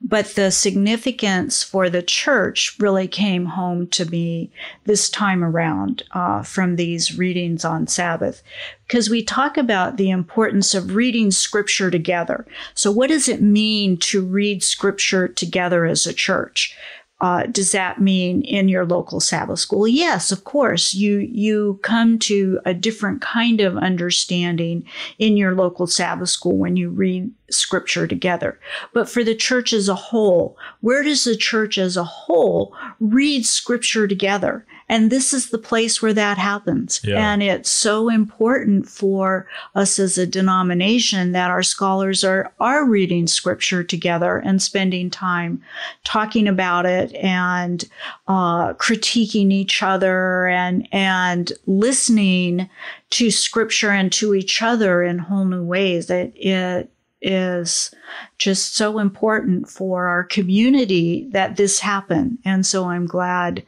but 0.00 0.34
the 0.34 0.50
significance 0.50 1.62
for 1.62 1.88
the 1.88 2.02
church 2.02 2.76
really 2.78 3.08
came 3.08 3.46
home 3.46 3.86
to 3.88 4.04
me 4.04 4.52
this 4.84 5.08
time 5.08 5.42
around 5.42 6.02
uh, 6.12 6.42
from 6.42 6.76
these 6.76 7.16
readings 7.16 7.64
on 7.64 7.86
Sabbath, 7.86 8.42
because 8.86 9.08
we 9.08 9.24
talk 9.24 9.56
about 9.56 9.96
the 9.96 10.10
importance 10.10 10.74
of 10.74 10.94
reading 10.94 11.30
scripture 11.30 11.90
together. 11.90 12.46
So, 12.74 12.92
what 12.92 13.08
does 13.08 13.26
it 13.26 13.40
mean 13.40 13.96
to 13.98 14.24
read 14.24 14.62
scripture 14.62 15.28
together 15.28 15.86
as 15.86 16.06
a 16.06 16.12
church? 16.12 16.76
Uh, 17.18 17.44
does 17.46 17.72
that 17.72 17.98
mean 17.98 18.42
in 18.42 18.68
your 18.68 18.84
local 18.84 19.20
Sabbath 19.20 19.58
school? 19.58 19.88
Yes, 19.88 20.30
of 20.30 20.44
course. 20.44 20.92
You 20.92 21.18
you 21.18 21.80
come 21.82 22.18
to 22.20 22.60
a 22.66 22.74
different 22.74 23.22
kind 23.22 23.62
of 23.62 23.76
understanding 23.78 24.84
in 25.18 25.36
your 25.36 25.54
local 25.54 25.86
Sabbath 25.86 26.28
school 26.28 26.58
when 26.58 26.76
you 26.76 26.90
read 26.90 27.30
scripture 27.50 28.06
together. 28.06 28.60
But 28.92 29.08
for 29.08 29.24
the 29.24 29.34
church 29.34 29.72
as 29.72 29.88
a 29.88 29.94
whole, 29.94 30.58
where 30.82 31.02
does 31.02 31.24
the 31.24 31.36
church 31.36 31.78
as 31.78 31.96
a 31.96 32.04
whole 32.04 32.76
read 33.00 33.46
scripture 33.46 34.06
together? 34.06 34.66
And 34.88 35.10
this 35.10 35.32
is 35.32 35.50
the 35.50 35.58
place 35.58 36.00
where 36.00 36.12
that 36.12 36.38
happens. 36.38 37.00
Yeah. 37.02 37.32
And 37.32 37.42
it's 37.42 37.70
so 37.70 38.08
important 38.08 38.88
for 38.88 39.48
us 39.74 39.98
as 39.98 40.16
a 40.16 40.26
denomination 40.26 41.32
that 41.32 41.50
our 41.50 41.62
scholars 41.62 42.22
are, 42.22 42.52
are 42.60 42.84
reading 42.84 43.26
scripture 43.26 43.82
together 43.82 44.38
and 44.38 44.62
spending 44.62 45.10
time 45.10 45.60
talking 46.04 46.46
about 46.46 46.86
it 46.86 47.12
and 47.14 47.84
uh, 48.28 48.74
critiquing 48.74 49.52
each 49.52 49.82
other 49.82 50.46
and, 50.46 50.88
and 50.92 51.52
listening 51.66 52.70
to 53.10 53.30
scripture 53.30 53.90
and 53.90 54.12
to 54.12 54.34
each 54.34 54.62
other 54.62 55.02
in 55.02 55.18
whole 55.18 55.44
new 55.44 55.64
ways. 55.64 56.10
It, 56.10 56.32
it 56.36 56.90
is 57.22 57.92
just 58.38 58.76
so 58.76 58.98
important 58.98 59.68
for 59.68 60.06
our 60.06 60.22
community 60.22 61.28
that 61.32 61.56
this 61.56 61.80
happen. 61.80 62.38
And 62.44 62.64
so 62.64 62.84
I'm 62.84 63.06
glad 63.06 63.64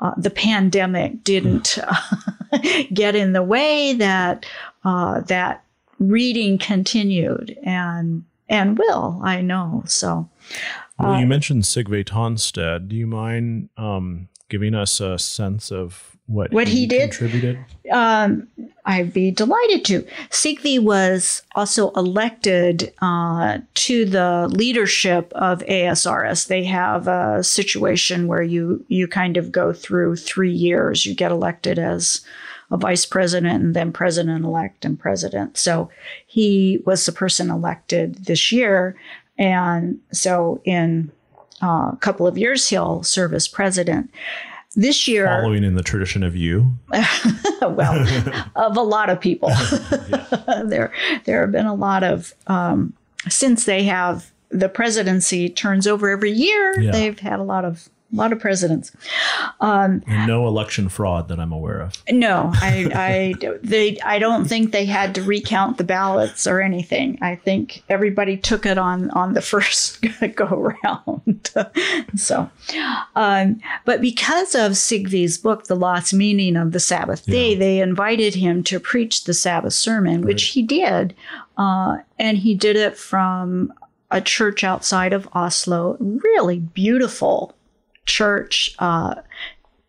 uh, 0.00 0.12
the 0.16 0.30
pandemic 0.30 1.24
didn't 1.24 1.78
uh, 1.82 1.94
get 2.92 3.14
in 3.14 3.32
the 3.32 3.42
way 3.42 3.94
that 3.94 4.44
uh, 4.84 5.20
that 5.22 5.64
reading 5.98 6.58
continued 6.58 7.56
and 7.64 8.24
and 8.48 8.78
will 8.78 9.20
I 9.24 9.40
know 9.42 9.82
so 9.86 10.28
Well, 10.98 11.12
Uh, 11.14 11.20
you 11.20 11.26
mentioned 11.26 11.62
Sigve 11.64 12.04
Tonstad. 12.04 12.88
Do 12.88 12.96
you 12.96 13.06
mind 13.06 13.68
um, 13.76 14.28
giving 14.48 14.74
us 14.74 15.00
a 15.00 15.18
sense 15.18 15.72
of 15.72 16.16
what 16.26 16.52
What 16.52 16.68
he 16.68 16.86
did? 16.86 17.10
contributed? 17.10 17.58
um, 17.92 18.46
I'd 18.86 19.12
be 19.12 19.32
delighted 19.32 19.84
to. 19.86 20.06
Sigve 20.30 20.80
was 20.80 21.42
also 21.56 21.90
elected 21.90 22.94
uh, 23.02 23.58
to 23.74 24.04
the 24.04 24.48
leadership 24.48 25.32
of 25.34 25.58
ASRS. 25.62 26.46
They 26.46 26.62
have 26.64 27.08
a 27.08 27.42
situation 27.42 28.28
where 28.28 28.42
you 28.42 28.84
you 28.86 29.08
kind 29.08 29.36
of 29.36 29.50
go 29.50 29.72
through 29.72 30.16
three 30.16 30.52
years. 30.52 31.04
You 31.04 31.14
get 31.14 31.32
elected 31.32 31.80
as 31.80 32.24
a 32.70 32.76
vice 32.76 33.04
president 33.04 33.62
and 33.62 33.74
then 33.74 33.92
president 33.92 34.44
elect 34.44 34.84
and 34.84 34.98
president. 34.98 35.56
So 35.56 35.90
he 36.24 36.80
was 36.86 37.04
the 37.04 37.12
person 37.12 37.50
elected 37.50 38.26
this 38.26 38.52
year, 38.52 38.96
and 39.36 39.98
so 40.12 40.60
in 40.64 41.10
uh, 41.60 41.90
a 41.92 41.98
couple 42.00 42.28
of 42.28 42.38
years 42.38 42.68
he'll 42.68 43.02
serve 43.02 43.34
as 43.34 43.48
president. 43.48 44.10
This 44.76 45.08
year, 45.08 45.26
Following 45.26 45.64
in 45.64 45.74
the 45.74 45.82
tradition 45.82 46.22
of 46.22 46.36
you. 46.36 46.72
well, 47.62 48.06
of 48.56 48.76
a 48.76 48.82
lot 48.82 49.08
of 49.08 49.18
people. 49.18 49.48
there, 50.66 50.92
there 51.24 51.40
have 51.40 51.52
been 51.52 51.64
a 51.64 51.74
lot 51.74 52.04
of 52.04 52.34
um, 52.46 52.92
since 53.26 53.64
they 53.64 53.84
have 53.84 54.30
the 54.50 54.68
presidency 54.68 55.48
turns 55.48 55.86
over 55.86 56.10
every 56.10 56.30
year. 56.30 56.78
Yeah. 56.78 56.92
They've 56.92 57.18
had 57.18 57.40
a 57.40 57.42
lot 57.42 57.64
of 57.64 57.88
a 58.12 58.16
lot 58.16 58.32
of 58.32 58.38
presidents. 58.38 58.92
And 59.60 60.04
no 60.26 60.46
election 60.46 60.88
fraud 60.88 61.28
that 61.28 61.40
I'm 61.40 61.52
aware 61.52 61.80
of. 61.80 61.94
No, 62.10 62.50
I, 62.54 62.90
I, 63.40 63.56
they, 63.62 63.98
I 64.00 64.18
don't 64.18 64.44
think 64.44 64.72
they 64.72 64.84
had 64.84 65.14
to 65.16 65.22
recount 65.22 65.78
the 65.78 65.84
ballots 65.84 66.46
or 66.46 66.60
anything. 66.60 67.18
I 67.20 67.34
think 67.36 67.82
everybody 67.88 68.36
took 68.36 68.64
it 68.64 68.78
on 68.78 69.10
on 69.10 69.34
the 69.34 69.40
first 69.52 70.04
go 70.36 70.72
round. 70.84 71.50
so, 72.16 72.48
um, 73.16 73.60
but 73.84 74.00
because 74.00 74.54
of 74.54 74.76
Sigve's 74.76 75.38
book, 75.38 75.64
The 75.64 75.74
Lost 75.76 76.14
Meaning 76.14 76.56
of 76.56 76.72
the 76.72 76.80
Sabbath 76.80 77.26
Day, 77.26 77.52
Yeah. 77.52 77.58
they 77.58 77.80
invited 77.80 78.34
him 78.34 78.62
to 78.64 78.78
preach 78.78 79.24
the 79.24 79.34
Sabbath 79.34 79.72
sermon, 79.74 80.22
which 80.22 80.44
he 80.48 80.62
did, 80.62 81.14
uh, 81.58 81.98
and 82.18 82.38
he 82.38 82.54
did 82.54 82.76
it 82.76 82.96
from 82.96 83.72
a 84.10 84.20
church 84.20 84.62
outside 84.62 85.12
of 85.12 85.28
Oslo. 85.32 85.96
Really 85.98 86.60
beautiful 86.60 87.55
church. 88.06 88.74
Uh, 88.78 89.16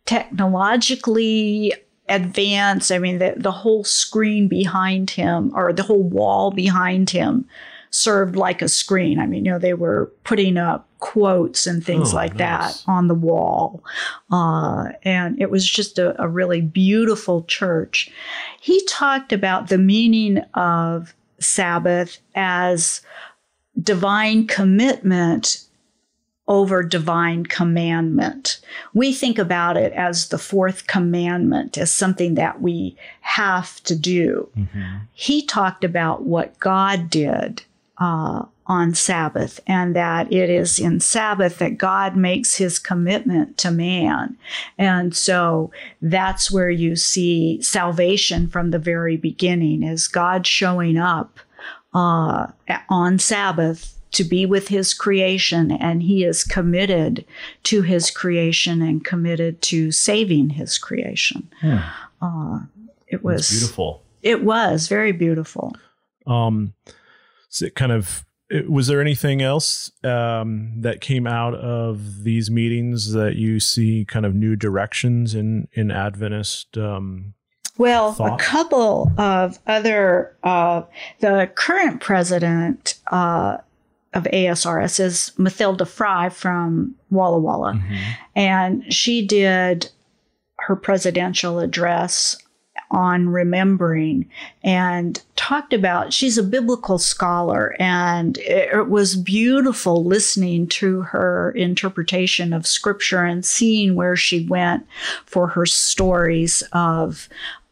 technologically 0.06 1.74
advanced. 2.08 2.90
I 2.90 2.98
mean, 2.98 3.18
the, 3.18 3.34
the 3.36 3.52
whole 3.52 3.84
screen 3.84 4.48
behind 4.48 5.10
him 5.10 5.52
or 5.54 5.72
the 5.72 5.82
whole 5.82 6.02
wall 6.02 6.50
behind 6.50 7.10
him 7.10 7.46
served 7.90 8.34
like 8.36 8.62
a 8.62 8.68
screen. 8.68 9.18
I 9.18 9.26
mean, 9.26 9.44
you 9.44 9.50
know, 9.52 9.58
they 9.58 9.74
were 9.74 10.10
putting 10.24 10.56
up 10.56 10.88
quotes 11.00 11.66
and 11.66 11.84
things 11.84 12.12
Oh, 12.12 12.16
like 12.16 12.34
nice. 12.36 12.82
that 12.82 12.90
on 12.90 13.08
the 13.08 13.14
wall. 13.14 13.84
Uh, 14.30 14.88
and 15.02 15.40
it 15.40 15.50
was 15.50 15.68
just 15.68 15.98
a, 15.98 16.20
a 16.20 16.26
really 16.26 16.60
beautiful 16.62 17.44
church. 17.44 18.10
He 18.60 18.82
talked 18.86 19.32
about 19.32 19.68
the 19.68 19.78
meaning 19.78 20.38
of 20.54 21.14
Sabbath 21.38 22.18
as 22.34 23.02
divine 23.82 24.46
commitment 24.46 25.62
over 26.48 26.82
divine 26.82 27.44
commandment. 27.44 28.58
We 28.94 29.12
think 29.12 29.38
about 29.38 29.76
it 29.76 29.92
as 29.92 30.28
the 30.28 30.38
fourth 30.38 30.86
commandment, 30.86 31.76
as 31.76 31.92
something 31.92 32.34
that 32.36 32.62
we 32.62 32.96
have 33.20 33.82
to 33.84 33.94
do. 33.94 34.50
He 35.12 35.44
talked 35.44 35.84
about 35.84 36.22
what 36.22 36.58
God 36.58 37.10
did 37.10 37.62
uh, 37.98 38.46
on 38.66 38.94
Sabbath, 38.94 39.60
and 39.66 39.94
that 39.96 40.32
it 40.32 40.50
is 40.50 40.78
in 40.78 41.00
Sabbath 41.00 41.58
that 41.58 41.78
God 41.78 42.16
makes 42.16 42.56
his 42.56 42.78
commitment 42.78 43.56
to 43.58 43.70
man. 43.70 44.36
And 44.76 45.16
so 45.16 45.70
that's 46.02 46.50
where 46.50 46.70
you 46.70 46.96
see 46.96 47.60
salvation 47.62 48.48
from 48.48 48.70
the 48.70 48.78
very 48.78 49.16
beginning, 49.16 49.82
is 49.82 50.06
God 50.06 50.46
showing 50.46 50.96
up 50.96 51.40
uh, 51.94 52.48
on 52.88 53.18
Sabbath 53.18 53.97
to 54.12 54.24
be 54.24 54.46
with 54.46 54.68
his 54.68 54.94
creation, 54.94 55.70
and 55.70 56.02
he 56.02 56.24
is 56.24 56.44
committed 56.44 57.24
to 57.64 57.82
his 57.82 58.10
creation 58.10 58.80
and 58.82 59.04
committed 59.04 59.60
to 59.62 59.90
saving 59.92 60.50
his 60.50 60.78
creation. 60.78 61.48
Uh, 62.20 62.60
it 63.06 63.22
was 63.22 63.40
It's 63.50 63.60
beautiful. 63.60 64.02
It 64.22 64.42
was 64.44 64.88
very 64.88 65.12
beautiful. 65.12 65.74
Um, 66.26 66.74
so 67.48 67.66
it 67.66 67.74
kind 67.74 67.92
of 67.92 68.24
it- 68.50 68.70
was 68.70 68.86
there 68.86 69.00
anything 69.00 69.42
else 69.42 69.92
um, 70.04 70.72
that 70.80 71.00
came 71.00 71.26
out 71.26 71.54
of 71.54 72.24
these 72.24 72.50
meetings 72.50 73.12
that 73.12 73.36
you 73.36 73.60
see 73.60 74.04
kind 74.06 74.24
of 74.26 74.34
new 74.34 74.56
directions 74.56 75.34
in 75.34 75.68
in 75.72 75.90
Adventist? 75.90 76.76
Um, 76.78 77.34
Well, 77.76 78.12
Thought? 78.14 78.40
a 78.40 78.44
couple 78.44 79.12
of 79.18 79.58
other, 79.66 80.34
uh, 80.42 80.82
the 81.20 81.48
current 81.54 82.00
president 82.00 82.94
uh, 83.12 83.58
of 84.14 84.24
ASRS 84.24 85.00
is 85.00 85.32
Mathilda 85.36 85.86
Frey 85.86 86.30
from 86.30 86.94
Walla 87.10 87.38
Walla. 87.38 87.74
Mm-hmm. 87.74 87.94
And 88.36 88.92
she 88.92 89.26
did 89.26 89.90
her 90.60 90.76
presidential 90.76 91.58
address 91.58 92.36
on 92.90 93.28
remembering 93.28 94.28
and 94.64 95.22
talked 95.36 95.72
about 95.72 96.12
she's 96.12 96.38
a 96.38 96.42
biblical 96.42 96.98
scholar 96.98 97.76
and 97.78 98.38
it, 98.38 98.72
it 98.72 98.88
was 98.88 99.14
beautiful 99.14 100.04
listening 100.04 100.66
to 100.66 101.02
her 101.02 101.50
interpretation 101.52 102.52
of 102.52 102.66
scripture 102.66 103.24
and 103.24 103.44
seeing 103.44 103.94
where 103.94 104.16
she 104.16 104.46
went 104.46 104.86
for 105.26 105.48
her 105.48 105.66
stories 105.66 106.62
of 106.72 107.28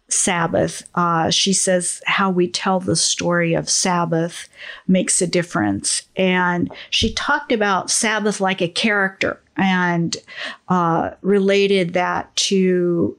Sabbath. 0.09 0.89
Uh, 0.95 1.31
she 1.31 1.53
says 1.53 2.01
how 2.07 2.31
we 2.31 2.49
tell 2.49 2.79
the 2.81 2.97
story 2.97 3.55
of 3.55 3.69
Sabbath 3.69 4.49
makes 4.87 5.21
a 5.21 5.27
difference. 5.27 6.03
And 6.17 6.73
she 6.91 7.13
talked 7.13 7.51
about 7.53 7.91
Sabbath 7.91 8.41
like 8.41 8.63
a 8.63 8.69
character 8.69 9.41
and 9.57 10.17
uh, 10.69 11.11
related 11.23 11.95
that 11.95 12.35
to 12.37 13.19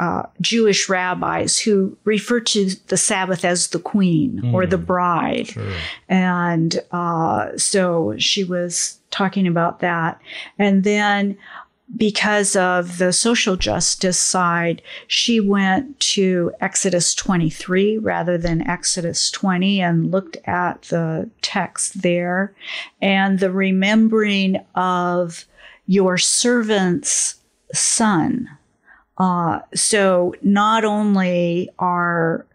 uh, 0.00 0.22
Jewish 0.40 0.88
rabbis 0.88 1.58
who 1.58 1.96
refer 2.04 2.38
to 2.40 2.70
the 2.86 2.96
Sabbath 2.96 3.44
as 3.44 3.68
the 3.68 3.80
queen 3.80 4.40
or 4.54 4.64
the 4.66 4.78
bride. 4.78 5.50
And 6.08 6.80
uh, 6.92 7.56
so 7.56 8.14
she 8.16 8.44
was 8.44 8.98
talking 9.10 9.46
about 9.46 9.80
that. 9.80 10.20
And 10.58 10.84
then 10.84 11.36
because 11.96 12.54
of 12.54 12.98
the 12.98 13.12
social 13.12 13.56
justice 13.56 14.18
side, 14.18 14.82
she 15.06 15.40
went 15.40 15.98
to 16.00 16.52
Exodus 16.60 17.14
23 17.14 17.98
rather 17.98 18.36
than 18.36 18.66
Exodus 18.68 19.30
20 19.30 19.80
and 19.80 20.10
looked 20.10 20.36
at 20.44 20.82
the 20.82 21.30
text 21.40 22.02
there 22.02 22.54
and 23.00 23.38
the 23.38 23.50
remembering 23.50 24.64
of 24.74 25.46
your 25.86 26.18
servant's 26.18 27.36
son. 27.72 28.48
Uh, 29.16 29.60
so 29.74 30.34
not 30.42 30.84
only 30.84 31.70
are 31.78 32.46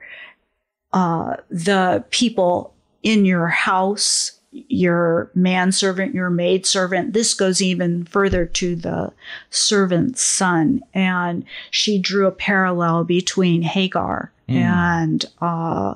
uh, 0.94 1.36
the 1.50 2.06
people 2.12 2.74
in 3.02 3.26
your 3.26 3.48
house, 3.48 4.40
your 4.54 5.32
manservant, 5.34 6.14
your 6.14 6.30
maidservant. 6.30 7.14
This 7.14 7.34
goes 7.34 7.62
even 7.62 8.06
further 8.06 8.46
to 8.46 8.76
the 8.76 9.12
servant's 9.50 10.22
son. 10.22 10.82
And 10.94 11.44
she 11.72 12.00
drew 12.00 12.28
a 12.28 12.32
parallel 12.32 13.04
between 13.04 13.62
Hagar 13.64 14.32
and 14.48 15.26
uh, 15.42 15.96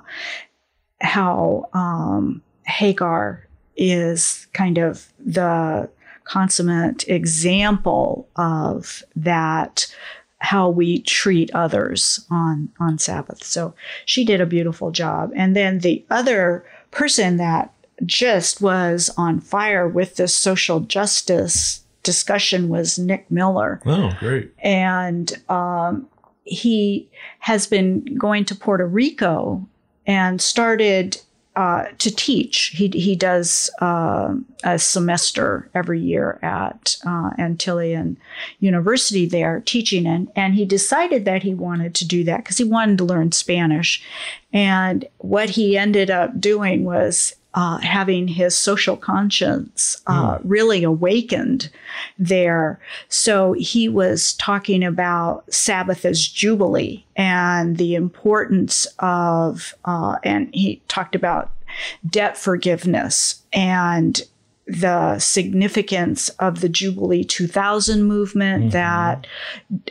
how 1.02 1.70
um, 1.74 2.42
Hagar 2.66 3.46
is 3.76 4.48
kind 4.54 4.78
of 4.78 5.08
the 5.20 5.90
consummate 6.24 7.08
example 7.08 8.28
of 8.36 9.04
that 9.16 9.94
how 10.40 10.70
we 10.70 11.00
treat 11.02 11.50
others 11.54 12.26
on 12.30 12.70
on 12.80 12.98
Sabbath. 12.98 13.44
So 13.44 13.74
she 14.06 14.24
did 14.26 14.42
a 14.42 14.46
beautiful 14.46 14.92
job. 14.92 15.32
And 15.36 15.56
then 15.56 15.80
the 15.80 16.06
other 16.10 16.66
person 16.92 17.38
that 17.38 17.74
just 18.06 18.62
was 18.62 19.10
on 19.18 19.40
fire 19.40 19.88
with 19.88 20.16
this 20.16 20.36
social 20.36 20.80
justice 20.82 21.84
discussion 22.04 22.70
was 22.70 22.98
Nick 22.98 23.30
Miller 23.30 23.82
oh, 23.86 24.16
great. 24.20 24.54
and 24.60 25.34
um, 25.50 26.08
he 26.44 27.10
has 27.40 27.68
been 27.68 28.18
going 28.18 28.46
to 28.46 28.56
Puerto 28.56 28.86
Rico 28.86 29.68
and 30.06 30.42
started 30.42 31.22
uh, 31.58 31.86
to 31.98 32.16
teach. 32.16 32.68
He 32.76 32.88
he 32.90 33.16
does 33.16 33.70
uh, 33.82 34.36
a 34.64 34.78
semester 34.78 35.68
every 35.74 36.00
year 36.00 36.38
at 36.44 36.98
uh, 37.04 37.32
Antillean 37.40 38.16
University 38.60 39.26
there 39.26 39.62
teaching, 39.66 40.06
and 40.06 40.32
and 40.36 40.54
he 40.54 40.66
decided 40.66 41.26
that 41.26 41.42
he 41.42 41.56
wanted 41.56 41.96
to 41.96 42.08
do 42.08 42.24
that 42.26 42.38
because 42.38 42.60
he 42.60 42.64
wanted 42.64 43.00
to 43.00 43.06
learn 43.06 43.32
Spanish, 43.32 44.04
and 44.54 45.08
what 45.18 45.50
he 45.50 45.78
ended 45.78 46.10
up 46.10 46.40
doing 46.40 46.84
was. 46.84 47.36
Uh, 47.58 47.80
having 47.80 48.28
his 48.28 48.56
social 48.56 48.96
conscience 48.96 50.00
uh, 50.06 50.38
really 50.44 50.84
awakened 50.84 51.72
there. 52.20 52.80
So 53.10 53.54
he 53.54 53.90
was 53.90 54.34
talking 54.34 54.84
about 54.84 55.52
Sabbath 55.52 56.06
as 56.06 56.28
Jubilee 56.28 57.04
and 57.16 57.78
the 57.78 57.96
importance 57.96 58.86
of, 59.00 59.74
uh, 59.86 60.18
and 60.24 60.54
he 60.54 60.84
talked 60.88 61.16
about 61.16 61.52
debt 62.08 62.38
forgiveness 62.38 63.42
and 63.52 64.22
the 64.68 65.18
significance 65.18 66.30
of 66.38 66.62
the 66.62 66.70
Jubilee 66.70 67.24
2000 67.24 68.04
movement 68.04 68.72
that 68.74 69.26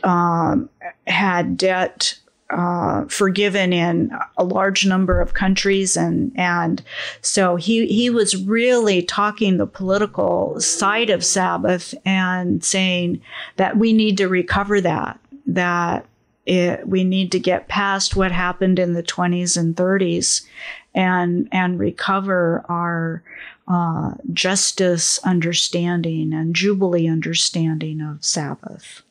um, 0.05 0.71
had 1.09 1.57
debt 1.57 2.17
uh, 2.51 3.05
forgiven 3.07 3.73
in 3.73 4.17
a 4.37 4.45
large 4.45 4.87
number 4.87 5.21
of 5.21 5.35
countries, 5.35 5.97
and 5.97 6.33
and 6.37 6.83
so 7.21 7.57
he 7.57 7.87
he 7.87 8.09
was 8.11 8.37
really 8.37 9.03
talking 9.03 9.57
the 9.57 9.67
political 9.67 10.61
side 10.61 11.11
of 11.11 11.25
Sabbath 11.25 11.95
and 12.05 12.65
saying 12.65 13.21
that 13.57 13.77
we 13.77 13.93
need 13.93 14.17
to 14.19 14.29
recover 14.29 14.81
that 14.81 15.19
that 15.47 16.07
it, 16.45 16.87
we 16.87 17.03
need 17.03 17.33
to 17.33 17.41
get 17.41 17.69
past 17.69 18.15
what 18.15 18.31
happened 18.31 18.79
in 18.79 18.93
the 18.93 19.03
20s 19.03 19.57
and 19.57 19.75
30s 19.75 20.47
and 20.95 21.49
and 21.51 21.79
recover 21.79 22.65
our 22.69 23.23
uh, 23.69 24.13
justice 24.33 25.19
understanding 25.25 26.33
and 26.33 26.55
jubilee 26.55 27.09
understanding 27.09 28.01
of 28.01 28.25
Sabbath. 28.25 29.03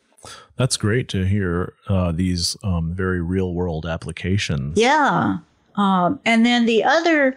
That's 0.57 0.77
great 0.77 1.09
to 1.09 1.25
hear 1.25 1.73
uh, 1.87 2.11
these 2.11 2.55
um, 2.63 2.93
very 2.93 3.21
real 3.21 3.53
world 3.53 3.85
applications. 3.85 4.77
Yeah. 4.79 5.39
Um, 5.75 6.19
and 6.23 6.45
then 6.45 6.65
the 6.65 6.83
other 6.83 7.35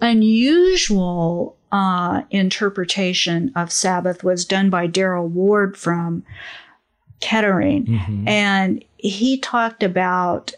unusual 0.00 1.56
uh, 1.72 2.22
interpretation 2.30 3.52
of 3.56 3.72
Sabbath 3.72 4.22
was 4.22 4.44
done 4.44 4.70
by 4.70 4.86
Daryl 4.86 5.28
Ward 5.28 5.76
from 5.76 6.24
Kettering. 7.20 8.24
And 8.26 8.84
he 8.96 9.36
talked 9.38 9.82
about 9.82 10.54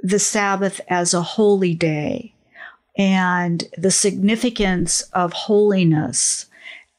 the 0.00 0.18
Sabbath 0.18 0.80
as 0.88 1.12
a 1.12 1.22
holy 1.22 1.74
day 1.74 2.32
and 2.96 3.64
the 3.76 3.90
significance 3.90 5.02
of 5.12 5.32
holiness, 5.32 6.46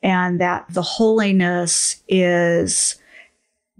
and 0.04 0.40
that 0.40 0.66
the 0.70 0.82
holiness 0.82 2.04
is 2.08 2.96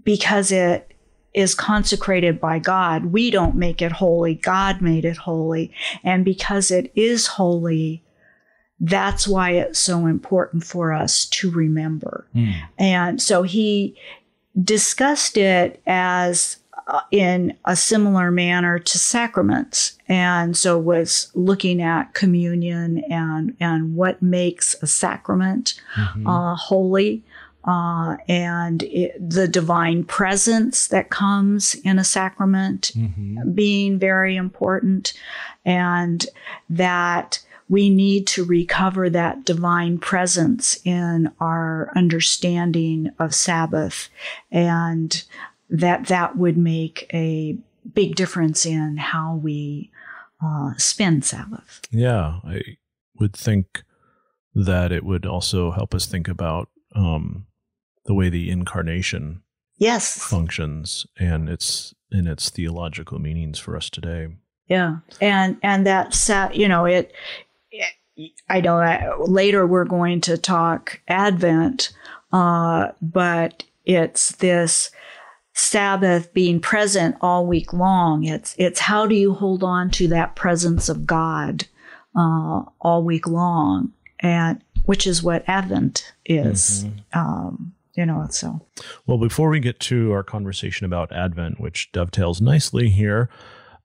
because 0.04 0.52
it 0.52 0.86
is 1.32 1.54
consecrated 1.54 2.40
by 2.40 2.58
God. 2.58 3.06
We 3.06 3.30
don't 3.30 3.54
make 3.54 3.80
it 3.80 3.92
holy. 3.92 4.34
God 4.34 4.80
made 4.80 5.04
it 5.04 5.16
holy. 5.16 5.72
And 6.02 6.24
because 6.24 6.70
it 6.70 6.90
is 6.94 7.26
holy, 7.26 8.02
that's 8.80 9.28
why 9.28 9.52
it's 9.52 9.78
so 9.78 10.06
important 10.06 10.64
for 10.64 10.92
us 10.92 11.26
to 11.26 11.50
remember. 11.50 12.26
And 12.78 13.20
so 13.22 13.42
he 13.42 13.96
discussed 14.60 15.36
it 15.36 15.80
as 15.86 16.56
uh, 16.88 17.02
in 17.12 17.56
a 17.66 17.76
similar 17.76 18.32
manner 18.32 18.78
to 18.80 18.98
sacraments 18.98 19.96
and 20.08 20.56
so 20.56 20.76
was 20.76 21.30
looking 21.34 21.80
at 21.80 22.14
communion 22.14 23.04
and 23.08 23.54
and 23.60 23.94
what 23.94 24.20
makes 24.20 24.74
a 24.82 24.88
sacrament 24.88 25.80
uh, 26.26 26.56
holy 26.56 27.22
uh, 27.64 28.16
and 28.28 28.82
it, 28.84 29.14
the 29.30 29.46
divine 29.46 30.04
presence 30.04 30.88
that 30.88 31.10
comes 31.10 31.74
in 31.84 31.98
a 31.98 32.04
sacrament 32.04 32.92
being 33.54 33.98
very 33.98 34.36
important 34.36 35.12
and 35.64 36.26
that 36.68 37.40
we 37.68 37.88
need 37.88 38.26
to 38.26 38.44
recover 38.44 39.08
that 39.08 39.44
divine 39.44 39.98
presence 39.98 40.78
in 40.84 41.30
our 41.38 41.92
understanding 41.94 43.10
of 43.18 43.34
Sabbath 43.34 44.08
and 44.50 45.22
that 45.68 46.06
that 46.06 46.36
would 46.36 46.56
make 46.56 47.08
a 47.14 47.56
big 47.94 48.16
difference 48.16 48.66
in 48.66 48.96
how 48.96 49.36
we 49.36 49.90
uh, 50.44 50.72
spend 50.78 51.24
Sabbath. 51.24 51.80
Yeah, 51.90 52.40
I 52.44 52.62
would 53.18 53.34
think 53.34 53.84
that 54.54 54.90
it 54.90 55.04
would 55.04 55.26
also 55.26 55.70
help 55.70 55.94
us 55.94 56.06
think 56.06 56.26
about 56.26 56.68
um, 56.96 57.46
the 58.10 58.14
way 58.14 58.28
the 58.28 58.50
incarnation 58.50 59.40
Yes. 59.78 60.18
functions 60.18 61.06
and 61.20 61.48
its 61.48 61.94
in 62.10 62.26
its 62.26 62.50
theological 62.50 63.20
meanings 63.20 63.60
for 63.60 63.76
us 63.76 63.88
today. 63.88 64.26
Yeah, 64.66 64.96
and 65.20 65.56
and 65.62 65.86
that 65.86 66.50
you 66.52 66.66
know 66.66 66.86
it. 66.86 67.12
I 68.48 68.60
know 68.60 68.78
that 68.80 69.30
later 69.30 69.64
we're 69.64 69.84
going 69.84 70.20
to 70.22 70.36
talk 70.36 71.00
Advent, 71.06 71.92
uh, 72.32 72.88
but 73.00 73.62
it's 73.84 74.32
this 74.36 74.90
Sabbath 75.54 76.34
being 76.34 76.58
present 76.60 77.14
all 77.20 77.46
week 77.46 77.72
long. 77.72 78.24
It's 78.24 78.56
it's 78.58 78.80
how 78.80 79.06
do 79.06 79.14
you 79.14 79.34
hold 79.34 79.62
on 79.62 79.88
to 79.90 80.08
that 80.08 80.34
presence 80.34 80.88
of 80.88 81.06
God 81.06 81.66
uh, 82.16 82.62
all 82.80 83.04
week 83.04 83.28
long, 83.28 83.92
and 84.18 84.64
which 84.84 85.06
is 85.06 85.22
what 85.22 85.44
Advent 85.48 86.12
is. 86.26 86.86
Um, 87.12 87.72
you 87.94 88.06
know, 88.06 88.26
so 88.30 88.60
Well, 89.06 89.18
before 89.18 89.50
we 89.50 89.60
get 89.60 89.80
to 89.80 90.12
our 90.12 90.22
conversation 90.22 90.86
about 90.86 91.12
Advent, 91.12 91.60
which 91.60 91.90
dovetails 91.92 92.40
nicely 92.40 92.88
here, 92.88 93.28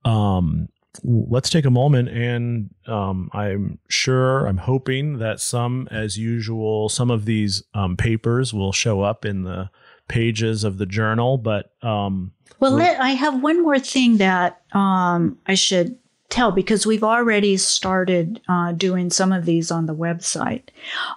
um, 0.03 0.69
let's 1.03 1.49
take 1.49 1.65
a 1.65 1.71
moment 1.71 2.09
and 2.09 2.69
um, 2.87 3.29
I'm 3.33 3.79
sure, 3.89 4.45
I'm 4.45 4.57
hoping 4.57 5.19
that 5.19 5.39
some, 5.39 5.87
as 5.91 6.17
usual, 6.17 6.89
some 6.89 7.11
of 7.11 7.25
these 7.25 7.63
um, 7.73 7.97
papers 7.97 8.53
will 8.53 8.71
show 8.71 9.01
up 9.01 9.25
in 9.25 9.43
the 9.43 9.69
pages 10.07 10.63
of 10.63 10.77
the 10.77 10.85
journal. 10.85 11.37
But 11.37 11.71
um, 11.81 12.31
Well, 12.59 12.71
let, 12.71 12.99
I 12.99 13.09
have 13.11 13.41
one 13.41 13.61
more 13.61 13.79
thing 13.79 14.17
that 14.17 14.61
um, 14.73 15.37
I 15.47 15.55
should 15.55 15.97
tell 16.35 16.51
because 16.51 16.85
we've 16.85 17.03
already 17.03 17.55
started 17.55 18.41
uh, 18.49 18.73
doing 18.73 19.09
some 19.09 19.31
of 19.31 19.45
these 19.45 19.71
on 19.71 19.85
the 19.85 19.95
website. 19.95 20.63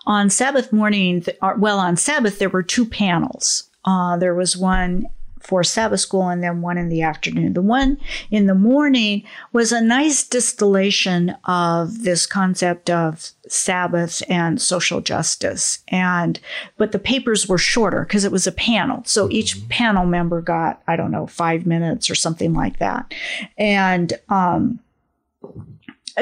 On 0.07 0.31
Sabbath 0.31 0.73
morning, 0.73 1.25
uh, 1.43 1.55
well, 1.59 1.81
on 1.81 1.97
Sabbath, 1.97 2.39
there 2.39 2.49
were 2.49 2.63
two 2.63 2.87
panels. 2.87 3.69
Uh, 3.85 4.17
there 4.17 4.35
was 4.35 4.57
one 4.57 5.09
for 5.41 5.65
Sabbath 5.65 6.01
school 6.01 6.29
and 6.29 6.43
then 6.43 6.61
one 6.61 6.79
in 6.79 6.89
the 6.89 7.03
afternoon. 7.03 7.55
The 7.55 7.63
one 7.63 7.99
in 8.31 8.47
the 8.47 8.55
morning 8.55 9.25
was 9.53 9.73
a 9.73 9.81
nice 9.81 10.23
distillation 10.23 11.35
of 11.47 12.03
this 12.03 12.27
concept 12.27 12.91
of 12.91 13.31
Sabbath 13.49 14.23
and 14.29 14.61
social 14.61 15.01
justice. 15.01 15.79
And, 15.89 16.39
but 16.77 16.93
the 16.93 16.99
papers 16.99 17.49
were 17.49 17.59
shorter 17.59 18.03
because 18.05 18.25
it 18.25 18.33
was 18.33 18.47
a 18.47 18.53
panel. 18.53 19.03
So 19.05 19.29
each 19.31 19.69
panel 19.69 20.07
member 20.07 20.43
got, 20.43 20.83
I 20.87 20.97
don't 20.97 21.11
know, 21.11 21.27
five 21.27 21.67
minutes 21.67 22.11
or 22.11 22.15
something 22.15 22.53
like 22.53 22.79
that. 22.79 23.15
And, 23.57 24.13
um, 24.29 24.81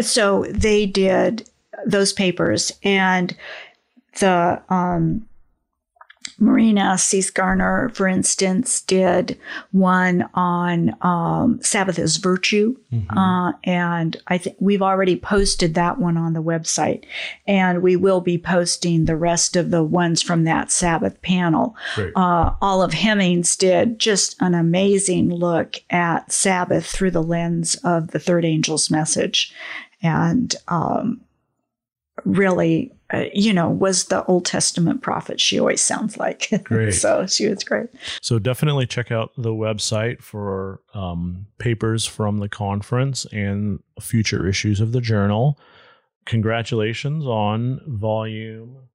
so 0.01 0.45
they 0.51 0.87
did 0.87 1.49
those 1.87 2.13
papers 2.13 2.73
and 2.83 3.37
the, 4.21 4.63
um, 4.69 5.27
Marina 6.39 6.99
Cease 6.99 7.31
Garner, 7.31 7.91
for 7.95 8.07
instance, 8.07 8.83
did 8.83 9.39
one 9.73 10.29
on 10.35 10.95
um, 11.01 11.59
Sabbath 11.63 11.99
as 11.99 12.17
virtue, 12.17 12.77
uh, 13.17 13.53
and 13.65 14.17
I 14.27 14.37
think 14.39 14.57
we've 14.61 14.83
already 14.83 15.17
posted 15.17 15.75
that 15.75 15.99
one 15.99 16.17
on 16.19 16.35
the 16.35 16.43
website, 16.43 17.05
and 17.47 17.83
we 17.83 17.97
will 17.97 18.21
be 18.21 18.37
posting 18.37 19.05
the 19.07 19.17
rest 19.17 19.57
of 19.57 19.71
the 19.71 19.83
ones 19.83 20.21
from 20.21 20.45
that 20.45 20.71
Sabbath 20.71 21.21
panel. 21.23 21.75
Uh, 22.15 22.53
Olive 22.61 22.93
Hemmings 22.93 23.57
did 23.57 23.99
just 23.99 24.37
an 24.41 24.55
amazing 24.55 25.31
look 25.31 25.77
at 25.89 26.31
Sabbath 26.31 26.87
through 26.87 27.13
the 27.13 27.23
lens 27.23 27.77
of 27.83 28.11
the 28.11 28.19
third 28.19 28.45
angel's 28.45 28.91
message, 28.91 29.55
and 30.03 30.55
um, 30.69 31.21
really, 32.25 32.93
uh, 33.13 33.25
you 33.33 33.53
know, 33.53 33.69
was 33.69 34.07
the 34.07 34.25
Old 34.25 34.45
Testament 34.45 35.03
prophet. 35.03 35.41
She 35.41 35.59
always 35.59 35.81
sounds 35.81 36.17
like. 36.17 36.51
Great. 36.65 36.93
so 36.95 37.27
she 37.27 37.49
was 37.49 37.63
great. 37.63 37.89
So 38.21 38.39
definitely 38.39 38.87
check 38.87 39.11
out 39.11 39.33
the 39.37 39.53
website 39.53 40.23
for 40.23 40.81
um, 40.95 41.47
papers 41.59 42.07
from 42.07 42.39
the 42.39 42.49
conference 42.49 43.27
and 43.33 43.81
future 44.01 44.47
issues 44.47 44.81
of 44.81 44.93
the 44.93 45.01
journal. 45.01 45.59
Congratulations 46.25 47.25
on 47.27 47.81
volume 47.87 48.89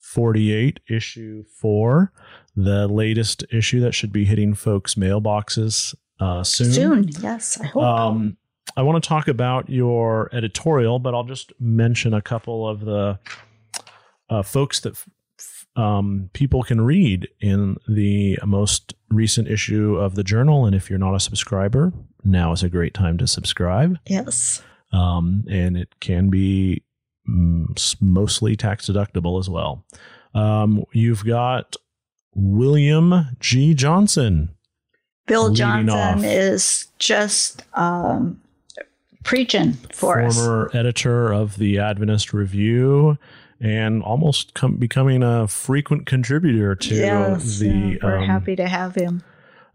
48, 0.00 0.80
issue 0.88 1.44
4, 1.60 2.12
the 2.56 2.86
latest 2.86 3.44
issue 3.50 3.80
that 3.80 3.92
should 3.92 4.12
be 4.12 4.24
hitting 4.24 4.54
folks' 4.54 4.94
mailboxes 4.94 5.94
uh, 6.20 6.42
soon. 6.44 6.72
Soon, 6.72 7.08
yes, 7.20 7.58
I 7.60 7.66
hope. 7.66 7.82
Um, 7.82 8.36
I 8.76 8.82
want 8.82 9.02
to 9.02 9.08
talk 9.08 9.28
about 9.28 9.68
your 9.68 10.28
editorial, 10.32 10.98
but 10.98 11.14
I'll 11.14 11.24
just 11.24 11.52
mention 11.60 12.14
a 12.14 12.22
couple 12.22 12.68
of 12.68 12.80
the 12.80 13.18
uh, 14.28 14.42
folks 14.42 14.80
that 14.80 14.94
f- 14.94 15.66
um, 15.76 16.30
people 16.32 16.62
can 16.62 16.80
read 16.80 17.28
in 17.40 17.76
the 17.88 18.38
most 18.44 18.94
recent 19.10 19.48
issue 19.48 19.96
of 19.96 20.14
the 20.14 20.24
journal. 20.24 20.66
And 20.66 20.74
if 20.74 20.88
you're 20.90 20.98
not 20.98 21.14
a 21.14 21.20
subscriber, 21.20 21.92
now 22.24 22.52
is 22.52 22.62
a 22.62 22.68
great 22.68 22.94
time 22.94 23.18
to 23.18 23.26
subscribe. 23.26 23.98
yes. 24.06 24.62
Um, 24.92 25.44
and 25.50 25.76
it 25.76 25.92
can 25.98 26.30
be 26.30 26.84
mm, 27.28 27.96
mostly 28.00 28.54
tax 28.56 28.88
deductible 28.88 29.40
as 29.40 29.50
well. 29.50 29.84
Um, 30.34 30.84
you've 30.92 31.24
got 31.24 31.76
William 32.34 33.36
G. 33.40 33.74
Johnson. 33.74 34.50
Bill 35.26 35.52
Johnson 35.52 35.90
off. 35.90 36.22
is 36.22 36.88
just 36.98 37.64
um, 37.74 38.40
preaching 39.24 39.72
for 39.92 40.20
us. 40.22 40.36
former 40.36 40.70
editor 40.74 41.32
of 41.32 41.56
the 41.56 41.78
Adventist 41.78 42.32
Review 42.32 43.18
and 43.60 44.02
almost 44.02 44.54
com- 44.54 44.76
becoming 44.76 45.22
a 45.22 45.48
frequent 45.48 46.06
contributor 46.06 46.74
to 46.74 46.94
Yes, 46.94 47.58
the. 47.58 47.68
yeah, 47.68 47.96
we're 48.02 48.18
um, 48.18 48.26
happy 48.26 48.54
to 48.56 48.68
have 48.68 48.94
him. 48.94 49.22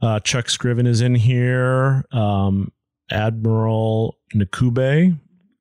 uh, 0.01 0.19
Chuck 0.21 0.49
Scriven 0.49 0.85
is 0.88 1.01
in 1.01 1.15
here. 1.15 2.05
Um, 2.12 2.71
Admiral 3.12 4.17
Nakube. 4.35 5.19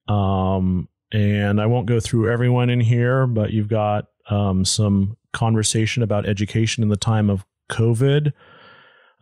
Um, 0.09 0.88
and 1.12 1.61
I 1.61 1.66
won't 1.66 1.87
go 1.87 2.01
through 2.01 2.31
everyone 2.31 2.68
in 2.68 2.81
here, 2.81 3.27
but 3.27 3.51
you've 3.53 3.68
got 3.68 4.07
um, 4.29 4.64
some 4.66 5.16
conversation 5.33 6.03
about 6.03 6.27
education 6.27 6.83
in 6.83 6.90
the 6.90 6.96
time 6.96 7.31
of 7.31 7.46
COVID 7.70 8.33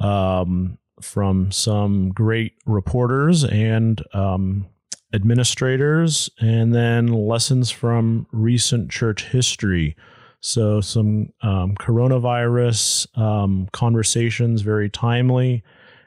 um, 0.00 0.78
from 1.00 1.50
some 1.50 2.10
great 2.10 2.54
reporters 2.66 3.44
and 3.44 4.02
um, 4.14 4.66
administrators, 5.12 6.30
and 6.40 6.74
then 6.74 7.08
lessons 7.08 7.70
from 7.70 8.26
recent 8.32 8.90
church 8.90 9.24
history. 9.24 9.96
So, 10.40 10.80
some 10.80 11.32
um, 11.42 11.74
coronavirus 11.74 13.16
um, 13.18 13.68
conversations, 13.72 14.62
very 14.62 14.88
timely. 14.90 15.64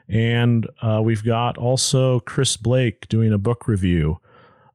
And 0.08 0.68
uh, 0.82 1.00
we've 1.04 1.24
got 1.24 1.56
also 1.56 2.20
Chris 2.20 2.56
Blake 2.56 3.08
doing 3.08 3.32
a 3.32 3.38
book 3.38 3.68
review 3.68 4.18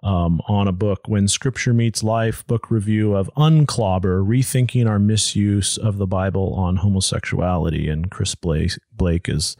um, 0.01 0.39
on 0.47 0.67
a 0.67 0.71
book, 0.71 1.01
When 1.07 1.27
Scripture 1.27 1.73
Meets 1.73 2.03
Life, 2.03 2.45
book 2.45 2.69
review 2.69 3.15
of 3.15 3.29
Unclobber, 3.35 4.23
Rethinking 4.23 4.87
Our 4.87 4.99
Misuse 4.99 5.77
of 5.77 5.97
the 5.97 6.05
Bible 6.05 6.53
on 6.53 6.77
Homosexuality. 6.77 7.89
And 7.89 8.11
Chris 8.11 8.35
Blake, 8.35 8.73
Blake 8.93 9.27
is 9.27 9.57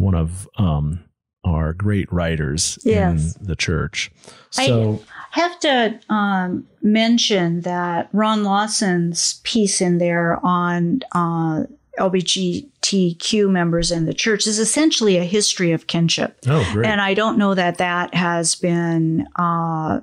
one 0.00 0.14
of 0.14 0.48
um, 0.56 1.04
our 1.44 1.72
great 1.72 2.10
writers 2.12 2.78
Yes. 2.84 3.36
in 3.36 3.46
the 3.46 3.56
church. 3.56 4.10
So 4.50 5.00
I- 5.02 5.38
have 5.38 5.60
to 5.60 6.00
um, 6.08 6.66
mention 6.82 7.60
that 7.60 8.08
Ron 8.12 8.42
Lawson's 8.42 9.40
piece 9.44 9.80
in 9.80 9.98
there 9.98 10.44
on 10.44 11.00
uh, 11.14 11.64
LGBTQ 11.98 13.48
members 13.50 13.90
in 13.92 14.06
the 14.06 14.14
church 14.14 14.46
is 14.46 14.58
essentially 14.58 15.16
a 15.18 15.24
history 15.24 15.72
of 15.72 15.86
kinship. 15.86 16.38
oh, 16.48 16.68
great. 16.72 16.88
And 16.88 17.00
I 17.00 17.14
don't 17.14 17.38
know 17.38 17.54
that 17.54 17.78
that 17.78 18.14
has 18.14 18.54
been 18.54 19.26
uh, 19.36 20.00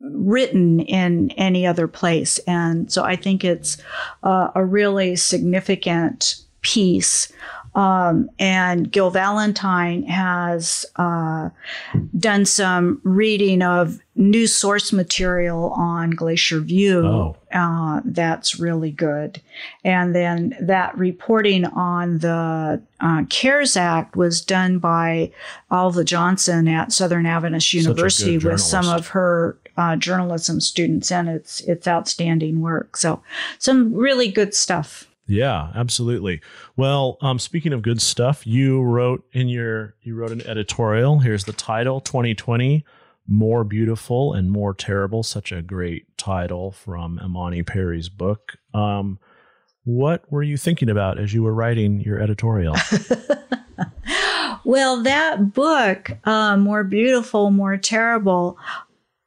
written 0.00 0.80
in 0.80 1.30
any 1.32 1.66
other 1.66 1.86
place. 1.86 2.38
And 2.46 2.90
so 2.90 3.04
I 3.04 3.16
think 3.16 3.44
it's 3.44 3.76
uh, 4.22 4.48
a 4.54 4.64
really 4.64 5.14
significant 5.16 6.36
piece. 6.62 7.30
Um, 7.74 8.28
and 8.38 8.90
Gil 8.90 9.10
Valentine 9.10 10.02
has 10.04 10.84
uh, 10.96 11.50
done 12.18 12.44
some 12.44 13.00
reading 13.04 13.62
of 13.62 14.00
new 14.16 14.46
source 14.46 14.92
material 14.92 15.70
on 15.76 16.10
Glacier 16.10 16.60
View. 16.60 17.06
Oh. 17.06 17.36
Uh, 17.52 18.00
that's 18.04 18.58
really 18.58 18.90
good. 18.90 19.40
And 19.84 20.14
then 20.14 20.56
that 20.60 20.96
reporting 20.98 21.64
on 21.64 22.18
the 22.18 22.82
uh, 23.00 23.24
CARES 23.28 23.76
Act 23.76 24.16
was 24.16 24.40
done 24.40 24.78
by 24.78 25.32
Alva 25.70 26.04
Johnson 26.04 26.68
at 26.68 26.92
Southern 26.92 27.26
Adventist 27.26 27.72
University 27.72 28.38
with 28.38 28.60
some 28.60 28.88
of 28.88 29.08
her 29.08 29.58
uh, 29.76 29.96
journalism 29.96 30.60
students, 30.60 31.10
and 31.10 31.28
it's 31.28 31.60
it's 31.62 31.88
outstanding 31.88 32.60
work. 32.60 32.96
So 32.96 33.22
some 33.58 33.94
really 33.94 34.30
good 34.30 34.54
stuff. 34.54 35.09
Yeah, 35.30 35.70
absolutely. 35.76 36.40
Well, 36.76 37.16
um, 37.20 37.38
speaking 37.38 37.72
of 37.72 37.82
good 37.82 38.02
stuff, 38.02 38.44
you 38.46 38.82
wrote 38.82 39.24
in 39.32 39.48
your 39.48 39.94
you 40.02 40.16
wrote 40.16 40.32
an 40.32 40.44
editorial. 40.46 41.20
Here's 41.20 41.44
the 41.44 41.52
title: 41.52 42.00
2020, 42.00 42.84
more 43.28 43.62
beautiful 43.62 44.34
and 44.34 44.50
more 44.50 44.74
terrible. 44.74 45.22
Such 45.22 45.52
a 45.52 45.62
great 45.62 46.18
title 46.18 46.72
from 46.72 47.20
Imani 47.24 47.62
Perry's 47.62 48.08
book. 48.08 48.56
Um, 48.74 49.20
what 49.84 50.30
were 50.32 50.42
you 50.42 50.56
thinking 50.56 50.90
about 50.90 51.18
as 51.20 51.32
you 51.32 51.44
were 51.44 51.54
writing 51.54 52.00
your 52.00 52.18
editorial? 52.20 52.74
Well, 54.64 55.02
that 55.04 55.54
book, 55.54 56.10
uh, 56.24 56.56
More 56.56 56.84
Beautiful, 56.84 57.50
More 57.50 57.76
Terrible, 57.76 58.58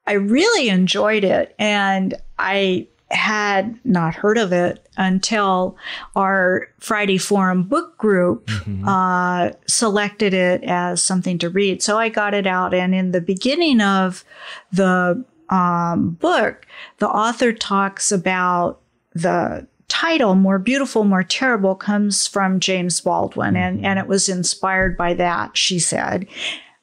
I 0.05 0.13
really 0.13 0.69
enjoyed 0.69 1.23
it. 1.23 1.55
And 1.57 2.13
I 2.37 2.87
had 3.11 3.77
not 3.85 4.15
heard 4.15 4.37
of 4.37 4.51
it 4.51 4.87
until 4.97 5.77
our 6.15 6.67
Friday 6.79 7.17
Forum 7.17 7.63
book 7.63 7.97
group 7.97 8.49
uh, 8.87 9.51
selected 9.67 10.33
it 10.33 10.63
as 10.63 11.01
something 11.01 11.37
to 11.39 11.49
read. 11.49 11.81
So 11.83 11.97
I 11.97 12.09
got 12.09 12.33
it 12.33 12.47
out. 12.47 12.73
And 12.73 12.95
in 12.95 13.11
the 13.11 13.21
beginning 13.21 13.81
of 13.81 14.25
the 14.71 15.23
um, 15.49 16.11
book, 16.11 16.65
the 16.97 17.09
author 17.09 17.53
talks 17.53 18.11
about 18.11 18.81
the 19.13 19.67
title 19.89 20.33
more 20.33 20.57
beautiful 20.57 21.03
more 21.03 21.23
terrible 21.23 21.75
comes 21.75 22.25
from 22.25 22.59
james 22.59 22.99
baldwin 22.99 23.55
and, 23.55 23.85
and 23.85 23.99
it 23.99 24.07
was 24.07 24.27
inspired 24.27 24.97
by 24.97 25.13
that 25.13 25.55
she 25.55 25.77
said 25.77 26.25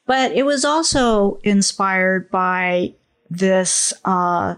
but 0.06 0.30
it 0.30 0.44
was 0.44 0.64
also 0.64 1.40
inspired 1.42 2.30
by 2.30 2.94
this 3.30 3.92
uh, 4.04 4.54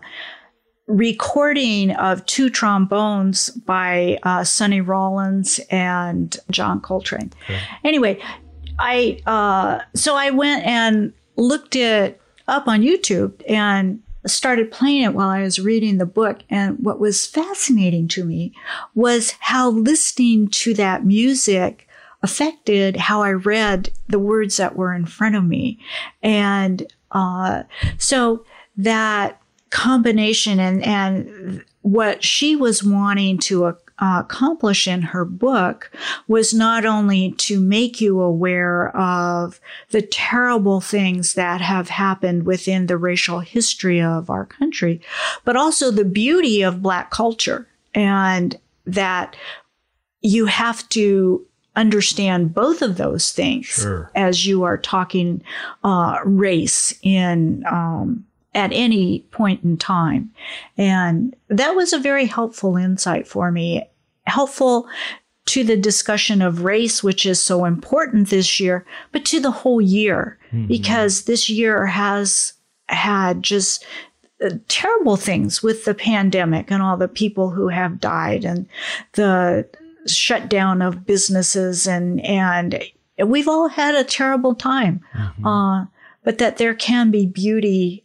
recording 0.93 1.91
of 1.93 2.25
two 2.27 2.51
trombones 2.51 3.51
by 3.51 4.19
uh, 4.25 4.45
sonny 4.45 4.81
rollins 4.81 5.59
and 5.71 6.37
john 6.51 6.81
coltrane 6.81 7.33
anyway 7.85 8.21
i 8.79 9.19
uh, 9.27 9.83
so 9.95 10.15
i 10.15 10.31
went 10.31 10.65
and 10.65 11.13
looked 11.37 11.75
it 11.77 12.21
up 12.47 12.69
on 12.69 12.83
youtube 12.83 13.43
and 13.49 14.03
started 14.27 14.71
playing 14.71 15.03
it 15.03 15.15
while 15.15 15.29
I 15.29 15.43
was 15.43 15.59
reading 15.59 15.99
the 15.99 16.07
book. 16.07 16.43
And 16.49 16.79
what 16.79 17.01
was 17.01 17.27
fascinating 17.27 18.09
to 18.09 18.25
me 18.25 18.55
was 18.95 19.33
how 19.41 19.71
listening 19.71 20.49
to 20.49 20.75
that 20.75 21.05
music 21.05 21.89
affected 22.23 22.97
how 22.97 23.23
I 23.23 23.33
read 23.33 23.91
the 24.09 24.21
words 24.21 24.57
that 24.59 24.77
were 24.77 24.95
in 24.95 25.07
front 25.07 25.35
of 25.35 25.45
me. 25.45 25.81
And 26.23 26.87
uh, 27.11 27.65
so 27.99 28.45
that 28.77 29.42
combination 29.73 30.61
and, 30.61 30.85
and 30.85 31.65
what 31.81 32.23
she 32.23 32.55
was 32.55 32.85
wanting 32.85 33.39
to 33.39 33.65
uh, 33.65 33.75
accomplish 33.99 34.87
in 34.87 35.01
her 35.03 35.25
book 35.25 35.91
was 36.29 36.53
not 36.53 36.85
only 36.85 37.33
to 37.39 37.59
make 37.59 38.01
you 38.01 38.21
aware 38.21 38.95
of 38.97 39.59
the 39.91 40.03
terrible 40.03 40.81
things 40.81 41.35
that 41.35 41.61
have 41.61 41.89
happened 41.89 42.45
within 42.45 42.87
the 42.87 42.97
racial 42.99 43.41
history 43.41 44.01
of 44.01 44.29
our 44.29 44.45
country, 44.45 45.01
but 45.45 45.57
also 45.57 45.91
the 45.91 46.05
beauty 46.05 46.63
of 46.63 46.83
Black 46.83 47.11
culture 47.11 47.67
and 47.95 48.59
that 48.87 49.35
you 50.21 50.47
have 50.47 50.87
to 50.91 51.45
understand 51.75 52.53
both 52.55 52.83
of 52.83 52.99
those 52.99 53.33
things 53.33 53.67
Sure. 53.67 54.11
as 54.15 54.47
you 54.47 54.63
are 54.65 54.77
talking 54.77 55.43
uh, 55.85 56.19
race 56.25 56.95
in 57.03 57.65
um, 57.71 58.25
at 58.55 58.71
any 58.73 59.21
point 59.31 59.65
in 59.65 59.77
time. 59.77 60.31
And 60.77 61.35
that 61.49 61.75
was 61.75 61.93
a 61.93 61.99
very 61.99 62.27
helpful 62.27 62.77
insight 62.77 63.27
for 63.27 63.51
me, 63.51 63.89
helpful 64.27 64.89
to 65.47 65.65
the 65.65 65.77
discussion 65.77 66.41
of 66.43 66.63
race, 66.65 67.03
which 67.03 67.27
is 67.27 67.43
so 67.43 67.65
important 67.65 68.29
this 68.29 68.61
year, 68.61 68.87
but 69.11 69.25
to 69.25 69.41
the 69.41 69.51
whole 69.51 69.81
year, 69.81 70.39
because 70.69 71.25
this 71.25 71.49
year 71.51 71.87
has 71.87 72.53
had 72.89 73.43
just 73.43 73.85
uh, 74.45 74.51
terrible 74.69 75.17
things 75.17 75.63
with 75.63 75.85
the 75.85 75.95
pandemic 75.95 76.71
and 76.71 76.83
all 76.83 76.97
the 76.97 77.09
people 77.09 77.51
who 77.51 77.69
have 77.69 78.01
died 78.01 78.45
and 78.45 78.69
the 79.13 79.69
shutdown 80.07 80.83
of 80.83 81.07
businesses 81.07 81.87
and 81.87 82.21
and 82.25 82.83
we've 83.25 83.49
all 83.49 83.69
had 83.69 83.95
a 83.95 84.05
terrible 84.05 84.55
time. 84.55 85.01
Uh, 85.47 85.87
but 86.25 86.39
that 86.39 86.59
there 86.59 86.75
can 86.75 87.11
be 87.11 87.25
beauty 87.27 88.05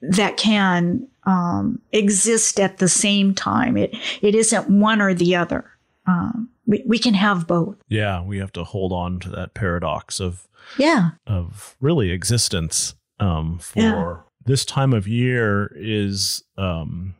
that 0.00 0.36
can 0.36 1.06
um, 1.24 1.80
exist 1.92 2.58
at 2.60 2.78
the 2.78 2.88
same 2.88 3.34
time. 3.34 3.76
It 3.76 3.94
it 4.22 4.34
isn't 4.34 4.68
one 4.70 5.00
or 5.00 5.14
the 5.14 5.36
other. 5.36 5.70
Um, 6.06 6.48
we 6.66 6.82
we 6.86 6.98
can 6.98 7.14
have 7.14 7.46
both. 7.46 7.76
yeah, 7.88 8.22
we 8.22 8.38
have 8.38 8.52
to 8.52 8.64
hold 8.64 8.92
on 8.92 9.20
to 9.20 9.30
that 9.30 9.54
paradox 9.54 10.20
of 10.20 10.48
Yeah, 10.78 11.10
of 11.26 11.76
really 11.80 12.10
existence 12.10 12.94
um, 13.20 13.58
for 13.58 13.80
Yeah. 13.80 14.14
this 14.46 14.64
time 14.64 14.92
of 14.92 15.06
year 15.08 15.72
is 15.76 16.42
um, 16.56 17.14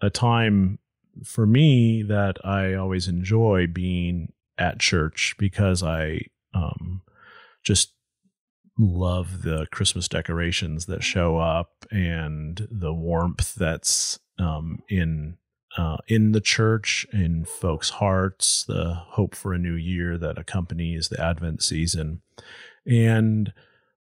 a 0.00 0.10
time 0.10 0.78
for 1.24 1.46
me 1.46 2.02
that 2.02 2.44
I 2.44 2.74
always 2.74 3.08
enjoy 3.08 3.66
being 3.66 4.32
at 4.58 4.78
church 4.80 5.34
because 5.38 5.82
I 5.82 6.22
um, 6.54 7.02
just 7.62 7.92
love 8.78 9.42
the 9.42 9.66
Christmas 9.70 10.08
decorations 10.08 10.86
that 10.86 11.04
show 11.04 11.38
up 11.38 11.86
and 11.90 12.66
the 12.70 12.92
warmth 12.92 13.54
that's 13.54 14.18
um, 14.38 14.80
in 14.88 15.36
uh, 15.76 15.96
in 16.06 16.32
the 16.32 16.40
church, 16.40 17.04
in 17.12 17.44
folks' 17.44 17.90
hearts, 17.90 18.64
the 18.64 18.94
hope 18.94 19.34
for 19.34 19.52
a 19.52 19.58
new 19.58 19.74
year 19.74 20.16
that 20.16 20.38
accompanies 20.38 21.08
the 21.08 21.20
Advent 21.20 21.62
season, 21.62 22.22
and 22.86 23.52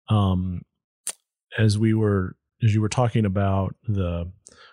um, 0.10 0.62
as 1.58 1.78
we 1.78 1.94
were 1.94 2.36
as 2.64 2.74
you 2.74 2.82
were 2.82 2.90
talking 2.90 3.26
about 3.26 3.76
the 3.88 4.32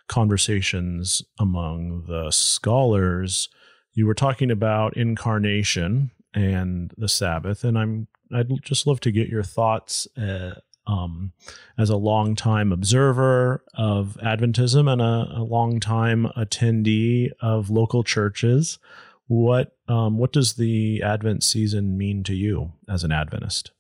conversations 0.09 1.23
among 1.39 2.05
the 2.07 2.31
scholars, 2.31 3.49
you 3.95 4.07
were 4.07 4.15
talking 4.15 4.51
about 4.51 4.97
incarnation 4.97 6.11
and 6.35 6.93
the 6.97 7.09
Sabbath, 7.09 7.65
and 7.65 7.79
I'm 7.79 8.09
I'd 8.33 8.51
just 8.63 8.87
love 8.87 9.01
to 9.01 9.11
get 9.11 9.29
your 9.29 9.43
thoughts 9.43 10.07
uh, 10.17 10.55
um, 10.87 11.33
as 11.79 11.91
a 11.91 11.97
longtime 11.97 12.73
observer 12.73 13.65
of 13.75 14.17
Adventism 14.23 14.91
and 14.91 15.01
a, 15.01 15.41
a 15.41 15.43
longtime 15.43 16.27
attendee 16.37 17.31
of 17.41 17.71
local 17.71 18.03
churches. 18.05 18.79
What 19.27 19.77
um, 19.89 20.19
what 20.19 20.33
does 20.33 20.55
the 20.55 21.03
Advent 21.03 21.45
season 21.45 21.97
mean 21.97 22.25
to 22.25 22.35
you 22.35 22.73
as 22.89 23.05
an 23.05 23.13
Adventist? 23.13 23.71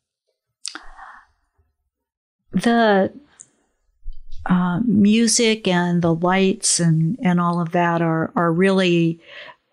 the 2.52 3.12
uh, 4.46 4.80
music 4.84 5.68
and 5.68 6.02
the 6.02 6.14
lights 6.14 6.80
and 6.80 7.18
and 7.22 7.40
all 7.40 7.60
of 7.60 7.72
that 7.72 8.02
are 8.02 8.32
are 8.34 8.52
really 8.52 9.20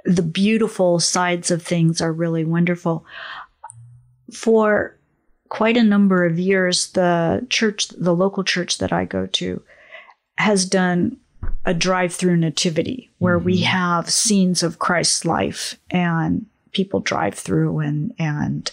the 0.05 0.23
beautiful 0.23 0.99
sides 0.99 1.51
of 1.51 1.61
things 1.61 2.01
are 2.01 2.13
really 2.13 2.45
wonderful. 2.45 3.05
For 4.33 4.97
quite 5.49 5.77
a 5.77 5.83
number 5.83 6.25
of 6.25 6.39
years, 6.39 6.91
the 6.91 7.45
church, 7.49 7.87
the 7.89 8.15
local 8.15 8.43
church 8.43 8.79
that 8.79 8.91
I 8.91 9.05
go 9.05 9.27
to, 9.27 9.61
has 10.37 10.65
done 10.65 11.17
a 11.65 11.73
drive-through 11.73 12.37
nativity 12.37 13.09
where 13.19 13.39
we 13.39 13.61
have 13.61 14.09
scenes 14.09 14.63
of 14.63 14.79
Christ's 14.79 15.25
life 15.25 15.77
and 15.89 16.45
people 16.71 16.99
drive 16.99 17.33
through 17.33 17.79
and 17.79 18.13
and 18.19 18.71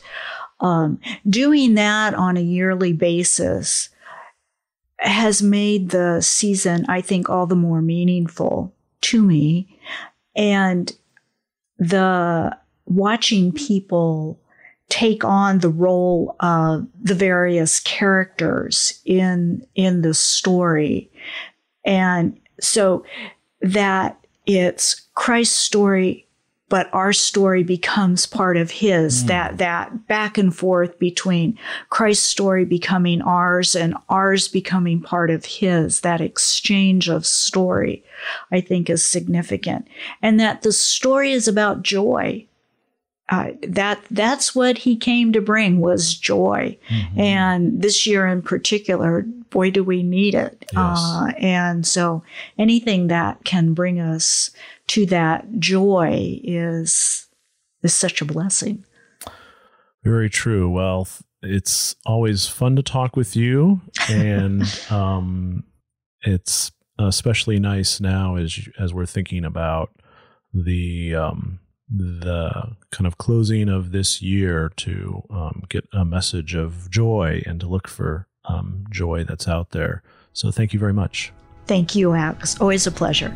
um, 0.60 1.00
doing 1.28 1.74
that 1.74 2.14
on 2.14 2.36
a 2.36 2.42
yearly 2.42 2.92
basis 2.92 3.90
has 4.98 5.42
made 5.42 5.90
the 5.90 6.20
season, 6.20 6.86
I 6.88 7.00
think, 7.00 7.28
all 7.28 7.46
the 7.46 7.54
more 7.54 7.82
meaningful 7.82 8.72
to 9.02 9.22
me. 9.22 9.78
And 10.34 10.92
the 11.78 12.56
watching 12.86 13.52
people 13.52 14.40
take 14.94 15.24
on 15.24 15.58
the 15.58 15.68
role 15.68 16.36
of 16.38 16.86
the 17.02 17.16
various 17.16 17.80
characters 17.80 19.00
in 19.04 19.66
in 19.74 20.02
the 20.02 20.14
story. 20.14 21.10
And 21.84 22.38
so 22.60 23.04
that 23.60 24.24
it's 24.46 25.02
Christ's 25.14 25.56
story, 25.56 26.28
but 26.68 26.88
our 26.92 27.12
story 27.12 27.64
becomes 27.64 28.24
part 28.24 28.56
of 28.56 28.70
his, 28.70 29.22
hmm. 29.22 29.26
that, 29.26 29.58
that 29.58 30.06
back 30.06 30.38
and 30.38 30.54
forth 30.54 30.96
between 31.00 31.58
Christ's 31.88 32.26
story 32.26 32.64
becoming 32.64 33.20
ours 33.20 33.74
and 33.74 33.96
ours 34.08 34.46
becoming 34.46 35.02
part 35.02 35.28
of 35.28 35.44
his, 35.44 36.02
that 36.02 36.20
exchange 36.20 37.08
of 37.08 37.26
story, 37.26 38.04
I 38.52 38.60
think 38.60 38.88
is 38.88 39.04
significant. 39.04 39.88
And 40.22 40.38
that 40.38 40.62
the 40.62 40.72
story 40.72 41.32
is 41.32 41.48
about 41.48 41.82
joy 41.82 42.46
uh, 43.30 43.52
that 43.62 44.02
that's 44.10 44.54
what 44.54 44.78
he 44.78 44.96
came 44.96 45.32
to 45.32 45.40
bring 45.40 45.80
was 45.80 46.14
joy. 46.14 46.76
Mm-hmm. 46.88 47.20
and 47.20 47.82
this 47.82 48.06
year 48.06 48.26
in 48.26 48.42
particular 48.42 49.22
boy 49.50 49.70
do 49.70 49.82
we 49.84 50.02
need 50.02 50.34
it. 50.34 50.64
Yes. 50.72 50.98
uh, 50.98 51.32
and 51.38 51.86
so 51.86 52.22
anything 52.58 53.06
that 53.08 53.44
can 53.44 53.72
bring 53.72 54.00
us 54.00 54.50
to 54.88 55.06
that 55.06 55.58
joy 55.58 56.40
is 56.42 57.26
is 57.82 57.94
such 57.94 58.20
a 58.20 58.24
blessing. 58.24 58.84
Very 60.02 60.28
true. 60.28 60.68
Well 60.68 61.08
it's 61.44 61.94
always 62.06 62.48
fun 62.48 62.76
to 62.76 62.82
talk 62.82 63.16
with 63.16 63.36
you. 63.36 63.80
And 64.08 64.62
um, 64.90 65.64
it's 66.22 66.72
especially 66.98 67.58
nice 67.58 68.00
now 68.00 68.36
as 68.36 68.68
as 68.78 68.94
we're 68.94 69.06
thinking 69.06 69.44
about 69.44 69.90
the 70.52 71.14
um, 71.14 71.60
the 71.96 72.76
kind 72.90 73.06
of 73.06 73.18
closing 73.18 73.68
of 73.68 73.92
this 73.92 74.20
year 74.20 74.72
to 74.76 75.22
um, 75.30 75.62
get 75.68 75.86
a 75.92 76.04
message 76.04 76.54
of 76.54 76.90
joy 76.90 77.42
and 77.46 77.60
to 77.60 77.66
look 77.66 77.86
for 77.88 78.26
um, 78.46 78.84
joy 78.90 79.24
that's 79.24 79.46
out 79.46 79.70
there. 79.70 80.02
So 80.32 80.50
thank 80.50 80.72
you 80.72 80.80
very 80.80 80.92
much. 80.92 81.32
Thank 81.66 81.94
you, 81.94 82.12
Alex. 82.12 82.60
Always 82.60 82.86
a 82.86 82.90
pleasure. 82.90 83.34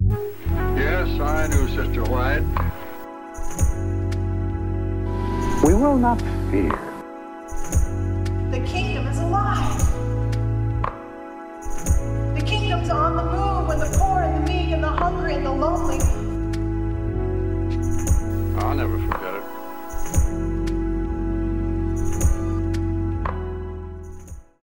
Yes, 0.00 1.20
I 1.20 1.48
knew 1.48 1.66
Sister 1.68 2.04
White. 2.04 2.44
We 5.64 5.74
will 5.74 5.96
not 5.98 6.20
fear. 6.50 6.70
The 8.50 8.60
kingdom 8.66 9.06
is 9.08 9.18
alive. 9.18 9.78
The 12.34 12.42
kingdom's 12.46 12.90
on 12.90 13.16
the 13.16 13.24
move 13.24 13.68
when 13.68 13.78
the 13.78 13.96
poor 13.98 14.22
and 14.22 14.46
the 14.46 14.52
meek 14.52 14.70
and 14.70 14.82
the 14.82 14.88
hungry 14.88 15.34
and 15.34 15.44
the 15.44 15.52
lonely 15.52 15.98
I'll 18.60 18.74
never 18.74 18.98
forget 18.98 19.34
it. 19.34 19.39